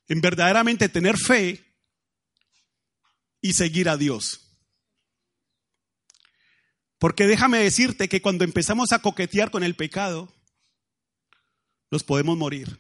en 0.09 0.21
verdaderamente 0.21 0.89
tener 0.89 1.19
fe 1.19 1.68
y 3.49 3.55
seguir 3.55 3.88
a 3.88 3.96
Dios. 3.96 4.42
Porque 6.99 7.26
déjame 7.26 7.61
decirte 7.61 8.07
que 8.07 8.20
cuando 8.20 8.44
empezamos 8.44 8.92
a 8.92 9.01
coquetear 9.01 9.51
con 9.51 9.64
el 9.64 9.74
pecado, 9.74 10.30
nos 11.90 12.05
podemos 12.05 12.36
morir. 12.36 12.78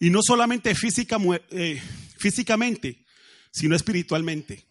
Y 0.00 0.10
no 0.10 0.18
solamente 0.20 0.74
física, 0.74 1.16
eh, 1.50 1.80
físicamente, 2.18 3.06
sino 3.52 3.76
espiritualmente. 3.76 4.66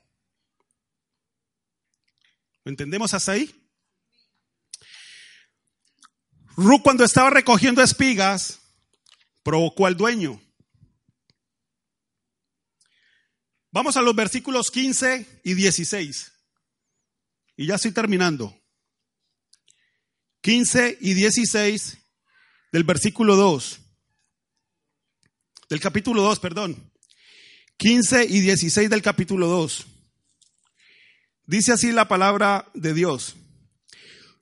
¿Lo 2.65 2.71
entendemos 2.71 3.13
hasta 3.13 3.31
ahí? 3.31 3.49
Ru 6.57 6.84
cuando 6.84 7.05
estaba 7.05 7.29
recogiendo 7.29 7.81
espigas, 7.81 8.59
provocó 9.41 9.86
al 9.86 9.95
dueño. 9.95 10.41
Vamos 13.74 13.97
a 13.97 14.03
los 14.03 14.15
versículos 14.15 14.69
15 14.69 15.41
y 15.43 15.55
16. 15.55 16.32
Y 17.57 17.65
ya 17.65 17.74
estoy 17.74 17.91
terminando. 17.91 18.55
15 20.41 20.99
y 21.01 21.15
16 21.15 21.97
del 22.71 22.84
versículo 22.84 23.36
2. 23.36 23.80
Del 25.69 25.80
capítulo 25.80 26.21
2, 26.21 26.39
perdón. 26.39 26.91
15 27.78 28.26
y 28.26 28.41
16 28.41 28.91
del 28.91 29.01
capítulo 29.01 29.47
2. 29.47 29.88
Dice 31.47 31.71
así 31.71 31.91
la 31.91 32.07
palabra 32.07 32.69
de 32.76 32.93
Dios. 32.93 33.38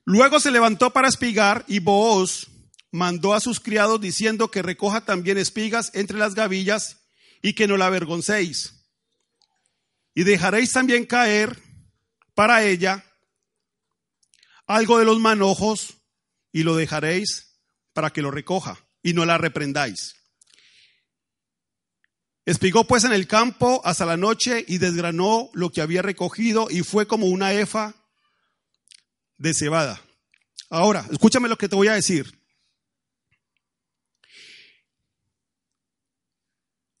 Luego 0.04 0.40
se 0.40 0.50
levantó 0.50 0.92
para 0.92 1.08
espigar 1.08 1.64
y 1.68 1.78
Booz 1.78 2.48
mandó 2.90 3.32
a 3.32 3.40
sus 3.40 3.60
criados 3.60 3.98
diciendo 3.98 4.50
que 4.50 4.60
recoja 4.60 5.06
también 5.06 5.38
espigas 5.38 5.90
entre 5.94 6.18
las 6.18 6.34
gavillas 6.34 6.98
y 7.40 7.54
que 7.54 7.66
no 7.66 7.78
la 7.78 7.86
avergoncéis. 7.86 8.81
Y 10.14 10.24
dejaréis 10.24 10.72
también 10.72 11.06
caer 11.06 11.58
para 12.34 12.64
ella 12.64 13.04
algo 14.66 14.98
de 14.98 15.04
los 15.04 15.18
manojos 15.18 15.98
y 16.52 16.62
lo 16.62 16.76
dejaréis 16.76 17.58
para 17.92 18.10
que 18.10 18.22
lo 18.22 18.30
recoja 18.30 18.78
y 19.02 19.14
no 19.14 19.24
la 19.24 19.38
reprendáis. 19.38 20.16
Espigó 22.44 22.84
pues 22.84 23.04
en 23.04 23.12
el 23.12 23.28
campo 23.28 23.80
hasta 23.84 24.04
la 24.04 24.16
noche 24.16 24.64
y 24.66 24.78
desgranó 24.78 25.50
lo 25.52 25.70
que 25.70 25.80
había 25.80 26.02
recogido 26.02 26.68
y 26.70 26.82
fue 26.82 27.06
como 27.06 27.26
una 27.26 27.52
efa 27.52 27.94
de 29.38 29.54
cebada. 29.54 30.02
Ahora, 30.68 31.06
escúchame 31.10 31.48
lo 31.48 31.56
que 31.56 31.68
te 31.68 31.76
voy 31.76 31.88
a 31.88 31.94
decir. 31.94 32.40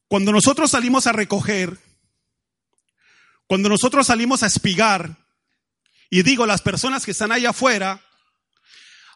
Cuando 0.06 0.30
nosotros 0.30 0.70
salimos 0.70 1.06
a 1.06 1.12
recoger, 1.12 1.78
cuando 3.46 3.68
nosotros 3.68 4.06
salimos 4.06 4.42
a 4.42 4.46
espigar, 4.46 5.18
y 6.10 6.22
digo, 6.22 6.44
las 6.44 6.60
personas 6.60 7.04
que 7.04 7.12
están 7.12 7.32
allá 7.32 7.50
afuera, 7.50 8.04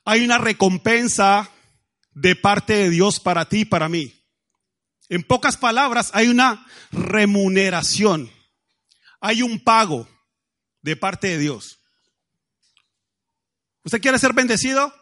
hay 0.04 0.24
una 0.24 0.38
recompensa 0.38 1.50
de 2.12 2.34
parte 2.34 2.72
de 2.74 2.90
Dios 2.90 3.20
para 3.20 3.48
ti 3.48 3.60
y 3.60 3.64
para 3.66 3.88
mí. 3.88 4.24
En 5.08 5.22
pocas 5.22 5.56
palabras, 5.56 6.10
hay 6.14 6.28
una 6.28 6.66
remuneración, 6.90 8.32
hay 9.20 9.42
un 9.42 9.62
pago 9.62 10.08
de 10.80 10.96
parte 10.96 11.28
de 11.28 11.38
Dios. 11.38 11.80
¿Usted 13.82 14.00
quiere 14.00 14.18
ser 14.18 14.32
bendecido? 14.32 14.94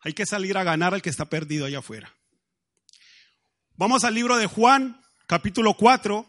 Hay 0.00 0.14
que 0.14 0.26
salir 0.26 0.56
a 0.56 0.64
ganar 0.64 0.94
al 0.94 1.02
que 1.02 1.10
está 1.10 1.26
perdido 1.26 1.66
allá 1.66 1.80
afuera. 1.80 2.14
Vamos 3.74 4.04
al 4.04 4.14
libro 4.14 4.36
de 4.36 4.46
Juan, 4.46 5.00
capítulo 5.26 5.74
4, 5.74 6.26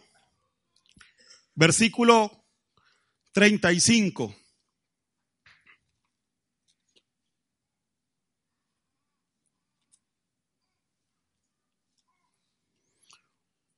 versículo 1.60 2.46
35. 3.34 4.34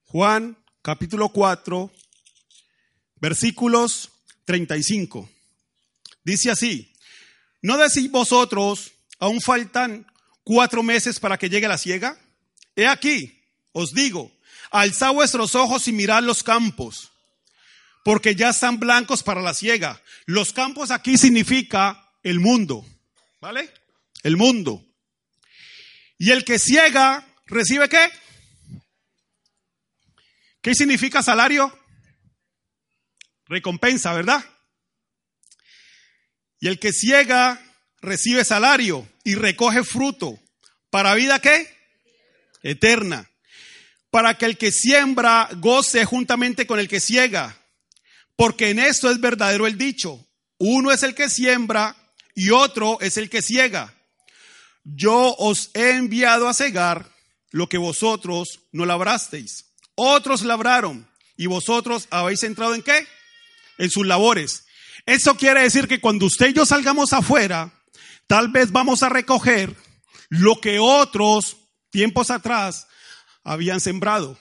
Juan 0.04 0.64
capítulo 0.84 1.30
4, 1.30 1.92
versículos 3.16 4.12
35. 4.46 5.28
Dice 6.24 6.52
así, 6.52 6.94
¿no 7.64 7.78
decís 7.78 8.12
vosotros, 8.12 8.92
aún 9.18 9.42
faltan 9.42 10.06
cuatro 10.44 10.84
meses 10.84 11.20
para 11.20 11.40
que 11.40 11.50
llegue 11.50 11.68
la 11.68 11.80
ciega? 11.80 12.16
He 12.76 12.86
aquí, 12.86 13.42
os 13.72 13.92
digo, 13.94 14.32
alzad 14.70 15.14
vuestros 15.14 15.56
ojos 15.56 15.88
y 15.88 15.94
mirad 15.94 16.22
los 16.22 16.44
campos, 16.44 17.12
porque 18.04 18.36
ya 18.36 18.50
están 18.50 18.80
blancos 18.80 19.24
para 19.24 19.42
la 19.42 19.54
ciega. 19.54 20.02
Los 20.26 20.54
campos 20.54 20.92
aquí 20.92 21.18
significa 21.18 22.12
el 22.24 22.40
mundo, 22.40 22.86
¿vale? 23.40 23.72
El 24.24 24.38
mundo. 24.38 24.86
Y 26.18 26.32
el 26.32 26.46
que 26.46 26.60
ciega, 26.60 27.28
¿recibe 27.48 27.90
qué? 27.90 28.12
¿Qué 30.62 30.76
significa 30.76 31.24
salario? 31.24 31.78
Recompensa, 33.46 34.14
¿verdad? 34.14 34.46
Y 36.60 36.68
el 36.68 36.80
que 36.80 36.94
ciega 36.94 37.60
recibe 38.02 38.46
salario 38.46 39.08
y 39.24 39.36
recoge 39.36 39.84
fruto. 39.84 40.40
¿Para 40.92 41.16
vida 41.16 41.40
qué? 41.40 41.68
Eterna. 42.62 43.30
Para 44.12 44.38
que 44.38 44.46
el 44.46 44.58
que 44.58 44.72
siembra 44.72 45.50
goce 45.54 46.06
juntamente 46.06 46.68
con 46.68 46.80
el 46.80 46.88
que 46.88 47.00
ciega. 47.00 47.58
Porque 48.42 48.72
en 48.72 48.80
esto 48.80 49.12
es 49.12 49.22
verdadero 49.22 49.68
el 49.68 49.78
dicho. 49.78 50.28
Uno 50.58 50.92
es 50.92 51.04
el 51.04 51.14
que 51.14 51.30
siembra 51.30 51.96
y 52.34 52.50
otro 52.50 52.98
es 53.00 53.18
el 53.18 53.30
que 53.30 53.44
ciega. 53.44 53.94
Yo 54.84 55.36
os 55.38 55.70
he 55.76 55.92
enviado 55.92 56.48
a 56.48 56.56
cegar 56.56 57.08
lo 57.52 57.70
que 57.70 57.78
vosotros 57.78 58.62
no 58.72 58.88
labrasteis. 58.88 59.76
Otros 59.94 60.42
labraron 60.42 61.08
y 61.38 61.46
vosotros 61.46 62.08
habéis 62.10 62.42
entrado 62.42 62.74
en 62.74 62.82
qué? 62.82 63.06
En 63.78 63.92
sus 63.92 64.08
labores. 64.08 64.66
Eso 65.06 65.38
quiere 65.38 65.62
decir 65.62 65.88
que 65.88 66.02
cuando 66.02 66.26
usted 66.26 66.48
y 66.48 66.54
yo 66.54 66.66
salgamos 66.66 67.14
afuera, 67.14 67.72
tal 68.26 68.48
vez 68.48 68.72
vamos 68.72 69.04
a 69.04 69.10
recoger 69.10 69.76
lo 70.30 70.60
que 70.60 70.80
otros 70.80 71.58
tiempos 71.92 72.32
atrás 72.32 72.88
habían 73.44 73.80
sembrado. 73.80 74.36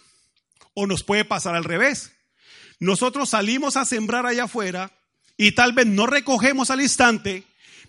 O 0.72 0.86
nos 0.86 1.04
puede 1.04 1.26
pasar 1.26 1.54
al 1.54 1.64
revés. 1.64 2.12
Nosotros 2.80 3.28
salimos 3.28 3.76
a 3.76 3.84
sembrar 3.84 4.26
allá 4.26 4.44
afuera 4.44 4.90
y 5.36 5.52
tal 5.52 5.72
vez 5.72 5.86
no 5.86 6.06
recogemos 6.06 6.70
al 6.70 6.80
instante, 6.80 7.44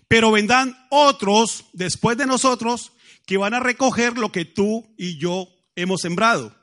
pero 0.06 0.30
vendrán 0.30 0.76
otros 0.90 1.64
después 1.72 2.18
de 2.18 2.26
nosotros 2.26 2.92
que 3.26 3.38
van 3.38 3.54
a 3.54 3.60
recoger 3.60 4.18
lo 4.18 4.30
que 4.30 4.44
tú 4.44 4.94
y 4.98 5.18
yo 5.18 5.48
hemos 5.74 6.02
sembrado. 6.02 6.54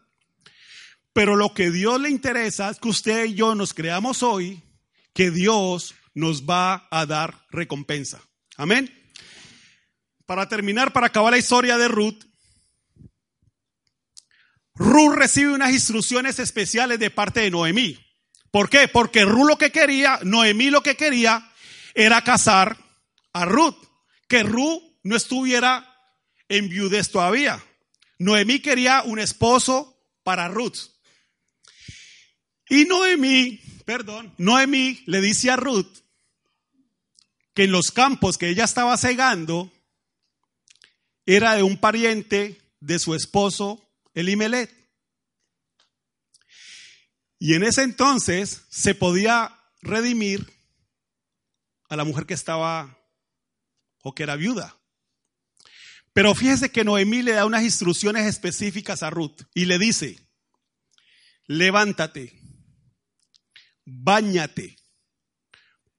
Pero 1.12 1.36
lo 1.36 1.54
que 1.54 1.72
Dios 1.72 2.00
le 2.00 2.10
interesa 2.10 2.70
es 2.70 2.80
que 2.80 2.90
usted 2.90 3.26
y 3.26 3.34
yo 3.34 3.56
nos 3.56 3.74
creamos 3.74 4.22
hoy 4.22 4.62
que 5.14 5.32
Dios 5.32 5.96
nos 6.14 6.44
va 6.44 6.88
a 6.92 7.06
dar 7.08 7.46
recompensa. 7.50 8.22
Amén. 8.58 8.94
Para 10.28 10.48
terminar, 10.48 10.94
para 10.94 11.08
acabar 11.08 11.32
la 11.32 11.40
historia 11.40 11.78
de 11.80 11.88
Ruth, 11.88 12.24
Ruth 14.76 15.16
recibe 15.16 15.54
unas 15.54 15.72
instrucciones 15.72 16.38
especiales 16.40 17.00
de 17.00 17.10
parte 17.10 17.40
de 17.42 17.52
Noemí. 17.52 17.98
¿Por 18.52 18.70
qué? 18.70 18.88
Porque 18.88 19.26
Ruth 19.26 19.48
lo 19.48 19.58
que 19.58 19.72
quería, 19.72 20.20
Noemí 20.24 20.70
lo 20.70 20.82
que 20.82 20.96
quería 20.96 21.52
era 21.94 22.24
casar 22.24 22.78
a 23.34 23.46
Ruth. 23.46 23.76
Que 24.28 24.44
Ruth 24.44 24.82
no 25.04 25.16
estuviera 25.16 25.86
en 26.48 26.70
viudez 26.70 27.12
todavía. 27.12 27.64
Noemí 28.18 28.60
quería 28.60 29.04
un 29.04 29.20
esposo 29.20 29.98
para 30.24 30.48
Ruth. 30.48 30.78
Y 32.70 32.86
Noemí, 32.86 33.60
perdón, 33.86 34.34
Noemí 34.38 35.02
le 35.06 35.22
dice 35.22 35.50
a 35.50 35.56
Ruth 35.56 36.00
que 37.54 37.64
en 37.64 37.72
los 37.72 37.92
campos 37.92 38.38
que 38.38 38.50
ella 38.50 38.66
estaba 38.66 38.96
cegando 38.98 39.72
era 41.26 41.56
de 41.56 41.64
un 41.64 41.78
pariente 41.78 42.60
de 42.80 43.00
su 43.00 43.16
esposo 43.16 43.88
Elimelet. 44.14 44.79
Y 47.40 47.56
en 47.56 47.64
ese 47.64 47.84
entonces 47.84 48.66
se 48.70 48.94
podía 48.94 49.58
redimir 49.82 50.54
a 51.90 51.96
la 51.96 52.04
mujer 52.04 52.26
que 52.26 52.34
estaba 52.34 53.00
o 54.04 54.14
que 54.14 54.24
era 54.24 54.36
viuda. 54.36 54.78
Pero 56.14 56.36
fíjese 56.36 56.72
que 56.72 56.84
Noemí 56.84 57.24
le 57.24 57.32
da 57.32 57.46
unas 57.46 57.64
instrucciones 57.64 58.28
específicas 58.28 59.04
a 59.04 59.10
Ruth 59.10 59.42
y 59.54 59.66
le 59.66 59.80
dice, 59.80 60.20
levántate, 61.48 62.40
Báñate, 63.92 64.78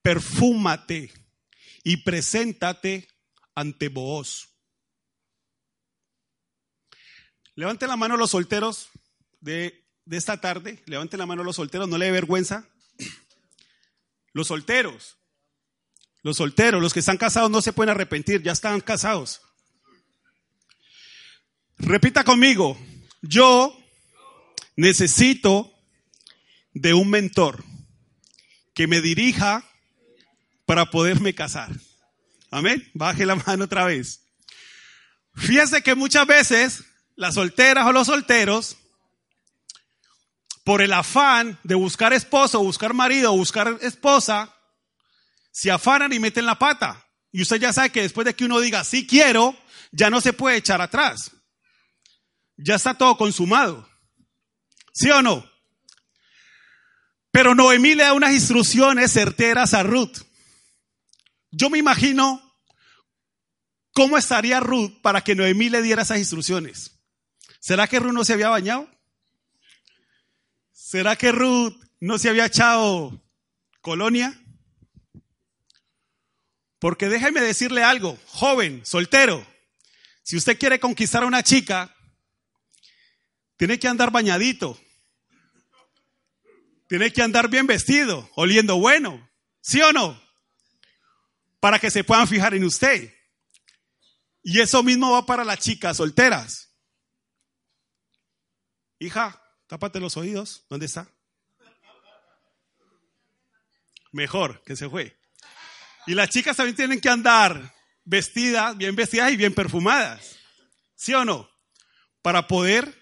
perfúmate 0.01 1.13
y 1.83 1.99
preséntate 1.99 3.09
ante 3.57 3.89
vos. 3.89 4.49
Levanten 7.57 7.89
la 7.89 7.97
mano 7.97 8.17
los 8.17 8.31
solteros 8.31 8.91
de, 9.41 9.80
de 10.11 10.17
esta 10.17 10.41
tarde. 10.41 10.83
Levanten 10.87 11.21
la 11.21 11.27
mano 11.27 11.45
los 11.45 11.55
solteros, 11.55 11.89
no 11.89 11.97
le 11.97 12.07
dé 12.07 12.11
vergüenza. 12.11 12.67
Los 14.33 14.47
solteros, 14.47 15.17
los 16.23 16.37
solteros, 16.37 16.81
los 16.81 16.93
que 16.93 17.01
están 17.01 17.17
casados 17.17 17.51
no 17.51 17.61
se 17.61 17.73
pueden 17.73 17.91
arrepentir, 17.91 18.45
ya 18.45 18.53
están 18.53 18.81
casados. 18.81 19.41
Repita 21.79 22.23
conmigo, 22.23 22.79
yo 23.23 23.77
necesito 24.77 25.75
de 26.75 26.95
un 26.95 27.11
mentor 27.11 27.65
que 28.73 28.87
me 28.87 29.01
dirija 29.01 29.65
para 30.65 30.93
poderme 30.93 31.35
casar. 31.35 31.73
Amén. 32.53 32.89
Baje 32.95 33.27
la 33.27 33.35
mano 33.35 33.65
otra 33.65 33.85
vez. 33.85 34.21
Fíjese 35.35 35.83
que 35.83 35.97
muchas 35.97 36.25
veces 36.25 36.85
las 37.17 37.35
solteras 37.35 37.85
o 37.87 37.93
los 37.93 38.07
solteros, 38.07 38.77
por 40.71 40.83
el 40.83 40.93
afán 40.93 41.59
de 41.65 41.75
buscar 41.75 42.13
esposo, 42.13 42.63
buscar 42.63 42.95
marido, 42.95 43.33
buscar 43.33 43.77
esposa, 43.81 44.55
se 45.51 45.69
afanan 45.69 46.13
y 46.13 46.21
meten 46.21 46.47
la 46.47 46.61
pata. 46.61 47.05
Y 47.33 47.43
usted 47.43 47.57
ya 47.57 47.73
sabe 47.73 47.91
que 47.91 48.03
después 48.03 48.25
de 48.25 48.37
que 48.37 48.45
uno 48.45 48.61
diga 48.61 48.85
sí 48.85 49.05
quiero, 49.05 49.59
ya 49.91 50.11
no 50.11 50.21
se 50.21 50.33
puede 50.33 50.59
echar 50.59 50.81
atrás. 50.81 51.33
Ya 52.57 52.77
está 52.77 52.95
todo 52.95 53.17
consumado. 53.17 53.85
¿Sí 54.95 55.11
o 55.11 55.21
no? 55.23 55.45
Pero 57.33 57.57
Noemí 57.57 57.97
le 57.97 58.05
da 58.05 58.13
unas 58.13 58.33
instrucciones 58.33 59.11
certeras 59.11 59.75
a 59.75 59.83
Ruth. 59.83 60.19
Yo 61.51 61.69
me 61.69 61.79
imagino 61.79 62.41
cómo 63.93 64.17
estaría 64.17 64.61
Ruth 64.61 65.01
para 65.03 65.23
que 65.23 65.35
Noemí 65.35 65.69
le 65.69 65.83
diera 65.83 66.03
esas 66.03 66.19
instrucciones. 66.19 66.93
¿Será 67.59 67.89
que 67.89 67.99
Ruth 67.99 68.13
no 68.13 68.25
se 68.25 68.35
había 68.35 68.51
bañado? 68.51 68.89
¿Será 70.91 71.15
que 71.15 71.31
Ruth 71.31 71.81
no 72.01 72.19
se 72.19 72.29
había 72.29 72.47
echado 72.47 73.23
colonia? 73.81 74.37
Porque 76.81 77.09
déjeme 77.09 77.41
decirle 77.41 77.85
algo, 77.85 78.19
joven, 78.27 78.85
soltero, 78.85 79.47
si 80.25 80.37
usted 80.37 80.59
quiere 80.59 80.81
conquistar 80.81 81.23
a 81.23 81.29
una 81.29 81.45
chica, 81.45 81.95
tiene 83.57 83.79
que 83.79 83.87
andar 83.87 84.11
bañadito, 84.11 84.81
tiene 86.89 87.13
que 87.13 87.23
andar 87.23 87.49
bien 87.49 87.69
vestido, 87.69 88.29
oliendo 88.35 88.77
bueno, 88.77 89.31
¿sí 89.61 89.81
o 89.83 89.93
no? 89.93 90.21
Para 91.61 91.79
que 91.79 91.93
se 91.93 92.03
puedan 92.03 92.27
fijar 92.27 92.53
en 92.55 92.65
usted. 92.65 93.15
Y 94.43 94.59
eso 94.59 94.83
mismo 94.83 95.13
va 95.13 95.25
para 95.25 95.45
las 95.45 95.61
chicas 95.61 95.99
solteras. 95.99 96.75
Hija, 98.99 99.41
tápate 99.71 100.01
los 100.01 100.17
oídos, 100.17 100.65
¿dónde 100.69 100.87
está? 100.87 101.07
Mejor, 104.11 104.65
que 104.65 104.75
se 104.75 104.91
fue. 104.91 105.17
Y 106.09 106.15
las 106.15 106.29
chicas 106.29 106.57
también 106.57 106.75
tienen 106.75 107.01
que 107.01 107.09
andar 107.09 107.73
vestidas, 108.05 108.77
bien 108.77 108.97
vestidas 108.97 109.31
y 109.31 109.37
bien 109.37 109.55
perfumadas. 109.55 110.39
¿Sí 110.97 111.15
o 111.15 111.25
no? 111.25 111.49
Para 112.21 112.49
poder. 112.49 112.93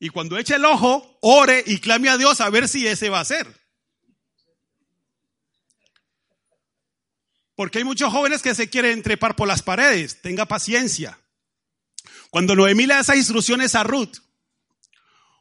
Y 0.00 0.08
cuando 0.08 0.36
eche 0.36 0.56
el 0.56 0.64
ojo, 0.64 1.20
ore 1.22 1.62
y 1.64 1.78
clame 1.78 2.08
a 2.08 2.16
Dios 2.16 2.40
a 2.40 2.50
ver 2.50 2.68
si 2.68 2.84
ese 2.84 3.08
va 3.08 3.20
a 3.20 3.24
ser. 3.24 3.46
Porque 7.54 7.78
hay 7.78 7.84
muchos 7.84 8.12
jóvenes 8.12 8.42
que 8.42 8.56
se 8.56 8.68
quieren 8.68 9.00
trepar 9.00 9.36
por 9.36 9.46
las 9.46 9.62
paredes. 9.62 10.20
Tenga 10.20 10.46
paciencia. 10.46 11.21
Cuando 12.32 12.56
Noemí 12.56 12.86
le 12.86 12.94
da 12.94 13.00
esas 13.00 13.18
instrucciones 13.18 13.74
a 13.74 13.84
Ruth, 13.84 14.16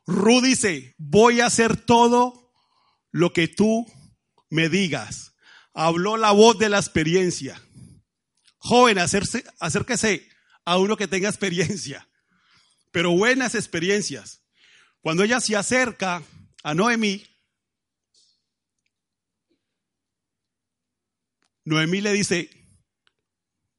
Ruth 0.06 0.44
dice, 0.44 0.94
voy 0.98 1.40
a 1.40 1.46
hacer 1.46 1.78
todo 1.78 2.52
lo 3.12 3.32
que 3.32 3.48
tú 3.48 3.86
me 4.50 4.68
digas. 4.68 5.34
Habló 5.74 6.18
la 6.18 6.32
voz 6.32 6.60
de 6.60 6.68
la 6.68 6.80
experiencia. 6.80 7.64
Joven, 8.58 8.98
acérquese 9.00 10.28
a 10.66 10.78
uno 10.80 10.98
que 10.98 11.08
tenga 11.08 11.30
experiencia, 11.30 12.10
pero 12.92 13.12
buenas 13.12 13.56
experiencias. 13.56 14.42
Cuando 15.00 15.24
ella 15.24 15.40
se 15.40 15.56
acerca 15.56 16.22
a 16.62 16.74
Noemí, 16.74 17.26
Noemí 21.64 22.02
le 22.02 22.12
dice, 22.12 22.50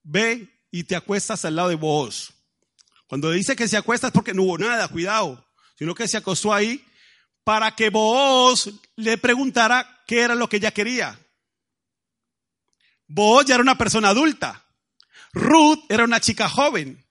ve 0.03 0.49
y 0.71 0.85
te 0.85 0.97
acuestas 0.97 1.45
al 1.45 1.57
lado 1.57 1.69
de 1.69 1.75
vos. 1.75 2.33
Cuando 3.13 3.31
dice 3.31 3.55
que 3.55 3.69
se 3.69 3.77
acuesta 3.77 4.07
es 4.07 4.13
porque 4.15 4.33
no 4.33 4.43
hubo 4.43 4.57
nada, 4.57 4.89
cuidado, 4.89 5.47
sino 5.79 5.95
que 5.95 6.09
se 6.09 6.17
acostó 6.17 6.55
ahí 6.55 6.83
para 7.45 7.77
que 7.77 7.91
vos 7.91 8.71
le 8.97 9.19
preguntara 9.19 10.03
qué 10.07 10.21
era 10.21 10.35
lo 10.35 10.49
que 10.49 10.57
ella 10.57 10.71
quería. 10.71 11.21
Vos 13.07 13.45
ya 13.45 13.57
era 13.57 13.63
una 13.63 13.77
persona 13.77 14.09
adulta. 14.09 14.65
Ruth 15.35 15.81
era 15.91 16.05
una 16.05 16.21
chica 16.21 16.49
joven. 16.49 17.05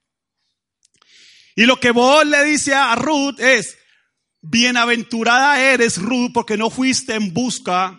Y 1.54 1.66
lo 1.66 1.78
que 1.78 1.92
vos 1.92 2.26
le 2.26 2.42
dice 2.46 2.74
a 2.74 2.96
Ruth 2.96 3.38
es, 3.38 3.78
bienaventurada 4.40 5.62
eres 5.62 5.98
Ruth 5.98 6.32
porque 6.34 6.56
no 6.56 6.68
fuiste 6.68 7.14
en 7.14 7.32
busca 7.32 7.96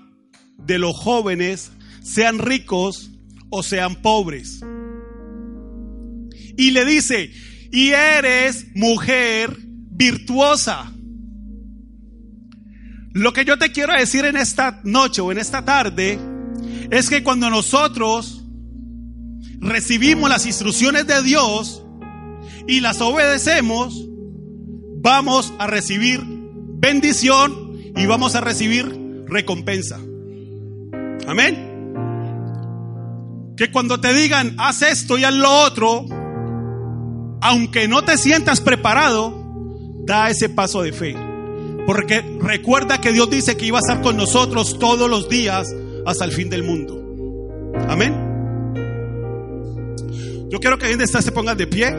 de 0.58 0.78
los 0.78 0.94
jóvenes, 0.94 1.72
sean 2.04 2.40
ricos 2.40 3.12
o 3.50 3.64
sean 3.64 4.02
pobres. 4.02 4.60
Y 6.58 6.72
le 6.72 6.84
dice, 6.84 7.32
y 7.74 7.90
eres 7.90 8.68
mujer 8.76 9.58
virtuosa. 9.58 10.94
Lo 13.14 13.34
que 13.34 13.46
yo 13.46 13.58
te 13.58 13.72
quiero 13.72 13.94
decir 13.94 14.26
en 14.26 14.38
esta 14.38 14.80
noche 14.84 15.22
o 15.22 15.32
en 15.32 15.40
esta 15.40 15.66
tarde 15.66 16.20
es 16.92 17.10
que 17.10 17.24
cuando 17.24 17.50
nosotros 17.50 18.44
recibimos 19.60 20.30
las 20.30 20.46
instrucciones 20.46 21.08
de 21.08 21.24
Dios 21.24 21.84
y 22.68 22.80
las 22.80 23.02
obedecemos, 23.02 24.08
vamos 25.02 25.52
a 25.58 25.66
recibir 25.66 26.22
bendición 26.24 27.74
y 27.96 28.06
vamos 28.06 28.36
a 28.36 28.42
recibir 28.42 29.26
recompensa. 29.28 29.98
Amén. 31.26 31.72
Que 33.58 33.72
cuando 33.72 34.00
te 34.00 34.14
digan, 34.14 34.54
haz 34.60 34.84
esto 34.84 35.18
y 35.18 35.24
haz 35.24 35.34
lo 35.34 35.52
otro, 35.52 36.06
aunque 37.44 37.90
no 37.90 38.04
te 38.04 38.18
sientas 38.18 38.62
preparado, 38.62 39.34
da 40.06 40.30
ese 40.30 40.48
paso 40.48 40.82
de 40.82 40.94
fe. 40.94 41.14
Porque 41.86 42.22
recuerda 42.40 43.02
que 43.02 43.12
Dios 43.12 43.30
dice 43.30 43.58
que 43.58 43.66
iba 43.66 43.80
a 43.80 43.82
estar 43.82 44.02
con 44.02 44.16
nosotros 44.16 44.80
todos 44.80 45.10
los 45.10 45.28
días 45.28 45.68
hasta 46.06 46.24
el 46.24 46.32
fin 46.32 46.50
del 46.50 46.64
mundo. 46.64 46.98
Amén. 47.90 48.14
Yo 50.50 50.60
quiero 50.60 50.78
que 50.78 50.86
alguien 50.86 51.00
de 51.00 51.08
se 51.08 51.32
pongan 51.34 51.58
de 51.58 51.68
pie. 51.68 51.94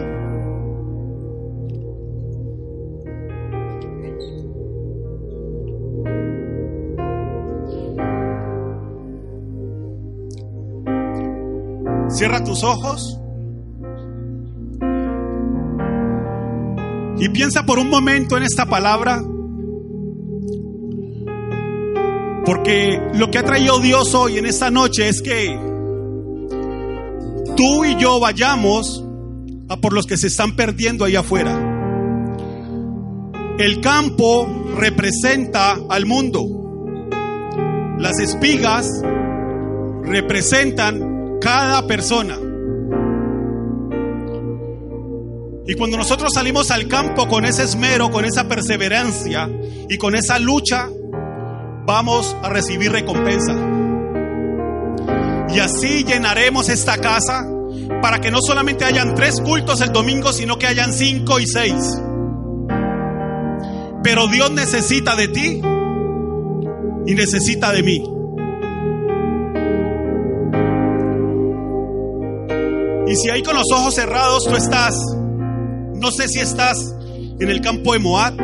Cierra 12.08 12.42
tus 12.42 12.64
ojos. 12.64 13.20
Y 17.18 17.28
piensa 17.28 17.64
por 17.64 17.78
un 17.78 17.88
momento 17.88 18.36
en 18.36 18.42
esta 18.42 18.66
palabra. 18.66 19.22
Porque 22.44 23.00
lo 23.14 23.30
que 23.30 23.38
ha 23.38 23.44
traído 23.44 23.78
Dios 23.78 24.14
hoy 24.14 24.38
en 24.38 24.46
esta 24.46 24.70
noche 24.70 25.08
es 25.08 25.22
que 25.22 25.58
tú 27.56 27.84
y 27.84 27.96
yo 27.96 28.20
vayamos 28.20 29.04
a 29.68 29.76
por 29.76 29.92
los 29.92 30.06
que 30.06 30.16
se 30.16 30.26
están 30.26 30.56
perdiendo 30.56 31.04
allá 31.04 31.20
afuera. 31.20 31.70
El 33.58 33.80
campo 33.80 34.48
representa 34.76 35.78
al 35.88 36.06
mundo. 36.06 36.44
Las 37.98 38.18
espigas 38.18 38.86
representan 40.02 41.38
cada 41.40 41.86
persona. 41.86 42.36
Y 45.66 45.74
cuando 45.74 45.96
nosotros 45.96 46.34
salimos 46.34 46.70
al 46.70 46.88
campo 46.88 47.26
con 47.26 47.46
ese 47.46 47.62
esmero, 47.62 48.10
con 48.10 48.26
esa 48.26 48.46
perseverancia 48.48 49.48
y 49.88 49.96
con 49.96 50.14
esa 50.14 50.38
lucha, 50.38 50.90
vamos 51.86 52.36
a 52.42 52.50
recibir 52.50 52.92
recompensa. 52.92 53.54
Y 55.54 55.58
así 55.60 56.04
llenaremos 56.04 56.68
esta 56.68 56.98
casa 56.98 57.46
para 58.02 58.20
que 58.20 58.30
no 58.30 58.40
solamente 58.42 58.84
hayan 58.84 59.14
tres 59.14 59.40
cultos 59.40 59.80
el 59.80 59.90
domingo, 59.90 60.32
sino 60.34 60.58
que 60.58 60.66
hayan 60.66 60.92
cinco 60.92 61.40
y 61.40 61.46
seis. 61.46 61.98
Pero 64.02 64.28
Dios 64.28 64.50
necesita 64.50 65.16
de 65.16 65.28
ti 65.28 65.62
y 67.06 67.14
necesita 67.14 67.72
de 67.72 67.82
mí. 67.82 68.04
Y 73.06 73.16
si 73.16 73.30
ahí 73.30 73.42
con 73.42 73.54
los 73.54 73.70
ojos 73.72 73.94
cerrados 73.94 74.44
tú 74.44 74.56
estás, 74.56 74.94
no 75.94 76.10
sé 76.10 76.28
si 76.28 76.40
estás 76.40 76.94
en 77.40 77.48
el 77.48 77.60
campo 77.60 77.92
de 77.92 77.98
Moab, 77.98 78.34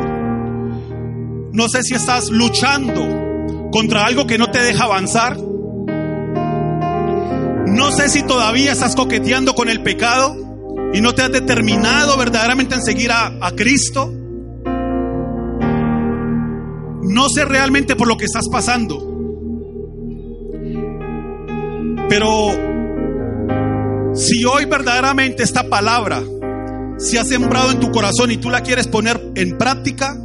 no 1.53 1.67
sé 1.67 1.83
si 1.83 1.93
estás 1.95 2.29
luchando 2.29 3.69
contra 3.71 4.05
algo 4.05 4.25
que 4.25 4.37
no 4.37 4.51
te 4.51 4.61
deja 4.61 4.85
avanzar. 4.85 5.37
No 7.67 7.91
sé 7.91 8.09
si 8.09 8.23
todavía 8.23 8.71
estás 8.71 8.95
coqueteando 8.95 9.53
con 9.53 9.69
el 9.69 9.81
pecado 9.81 10.35
y 10.93 11.01
no 11.01 11.13
te 11.13 11.23
has 11.23 11.31
determinado 11.31 12.17
verdaderamente 12.17 12.75
en 12.75 12.81
seguir 12.81 13.11
a, 13.11 13.37
a 13.41 13.51
Cristo. 13.51 14.11
No 17.03 17.29
sé 17.29 17.45
realmente 17.45 17.95
por 17.95 18.07
lo 18.07 18.17
que 18.17 18.25
estás 18.25 18.47
pasando. 18.49 19.07
Pero 22.09 22.51
si 24.13 24.43
hoy 24.43 24.65
verdaderamente 24.65 25.43
esta 25.43 25.69
palabra 25.69 26.21
se 27.01 27.19
ha 27.19 27.25
sembrado 27.25 27.71
en 27.71 27.79
tu 27.79 27.91
corazón 27.91 28.31
y 28.31 28.37
tú 28.37 28.49
la 28.49 28.61
quieres 28.61 28.87
poner 28.87 29.19
en 29.35 29.57
práctica, 29.57 30.15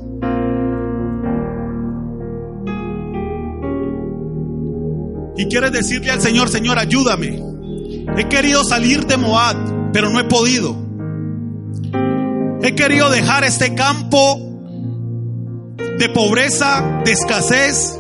y 5.36 5.46
quieres 5.46 5.72
decirle 5.72 6.10
al 6.10 6.20
Señor, 6.20 6.48
Señor, 6.48 6.78
ayúdame. 6.78 7.42
He 8.16 8.28
querido 8.28 8.64
salir 8.64 9.06
de 9.06 9.16
Moab, 9.16 9.92
pero 9.92 10.10
no 10.10 10.18
he 10.18 10.24
podido. 10.24 10.76
He 12.62 12.74
querido 12.74 13.10
dejar 13.10 13.44
este 13.44 13.74
campo 13.74 14.38
de 15.98 16.08
pobreza, 16.08 17.02
de 17.04 17.12
escasez, 17.12 17.98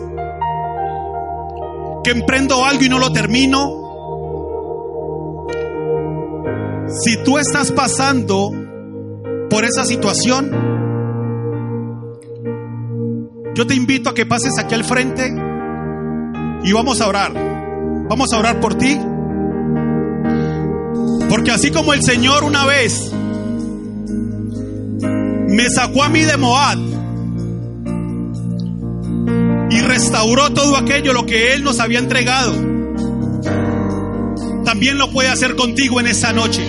que 2.04 2.10
emprendo 2.10 2.64
algo 2.64 2.84
y 2.84 2.88
no 2.88 2.98
lo 2.98 3.12
termino. 3.12 3.84
Si 6.88 7.22
tú 7.22 7.38
estás 7.38 7.72
pasando 7.72 8.65
por 9.48 9.64
esa 9.64 9.84
situación, 9.84 10.50
yo 13.54 13.66
te 13.66 13.74
invito 13.74 14.10
a 14.10 14.14
que 14.14 14.26
pases 14.26 14.58
aquí 14.58 14.74
al 14.74 14.84
frente 14.84 15.32
y 16.64 16.72
vamos 16.72 17.00
a 17.00 17.08
orar. 17.08 17.32
Vamos 18.08 18.32
a 18.32 18.38
orar 18.38 18.60
por 18.60 18.76
ti. 18.76 18.98
Porque 21.28 21.50
así 21.50 21.70
como 21.70 21.92
el 21.92 22.02
Señor 22.02 22.44
una 22.44 22.64
vez 22.66 23.10
me 25.48 25.70
sacó 25.70 26.02
a 26.02 26.08
mí 26.08 26.22
de 26.22 26.36
Moab 26.36 26.78
y 29.70 29.80
restauró 29.80 30.52
todo 30.52 30.76
aquello 30.76 31.12
lo 31.12 31.26
que 31.26 31.54
Él 31.54 31.64
nos 31.64 31.80
había 31.80 31.98
entregado, 31.98 32.52
también 34.64 34.98
lo 34.98 35.10
puede 35.12 35.28
hacer 35.28 35.56
contigo 35.56 35.98
en 36.00 36.06
esta 36.08 36.32
noche. 36.32 36.62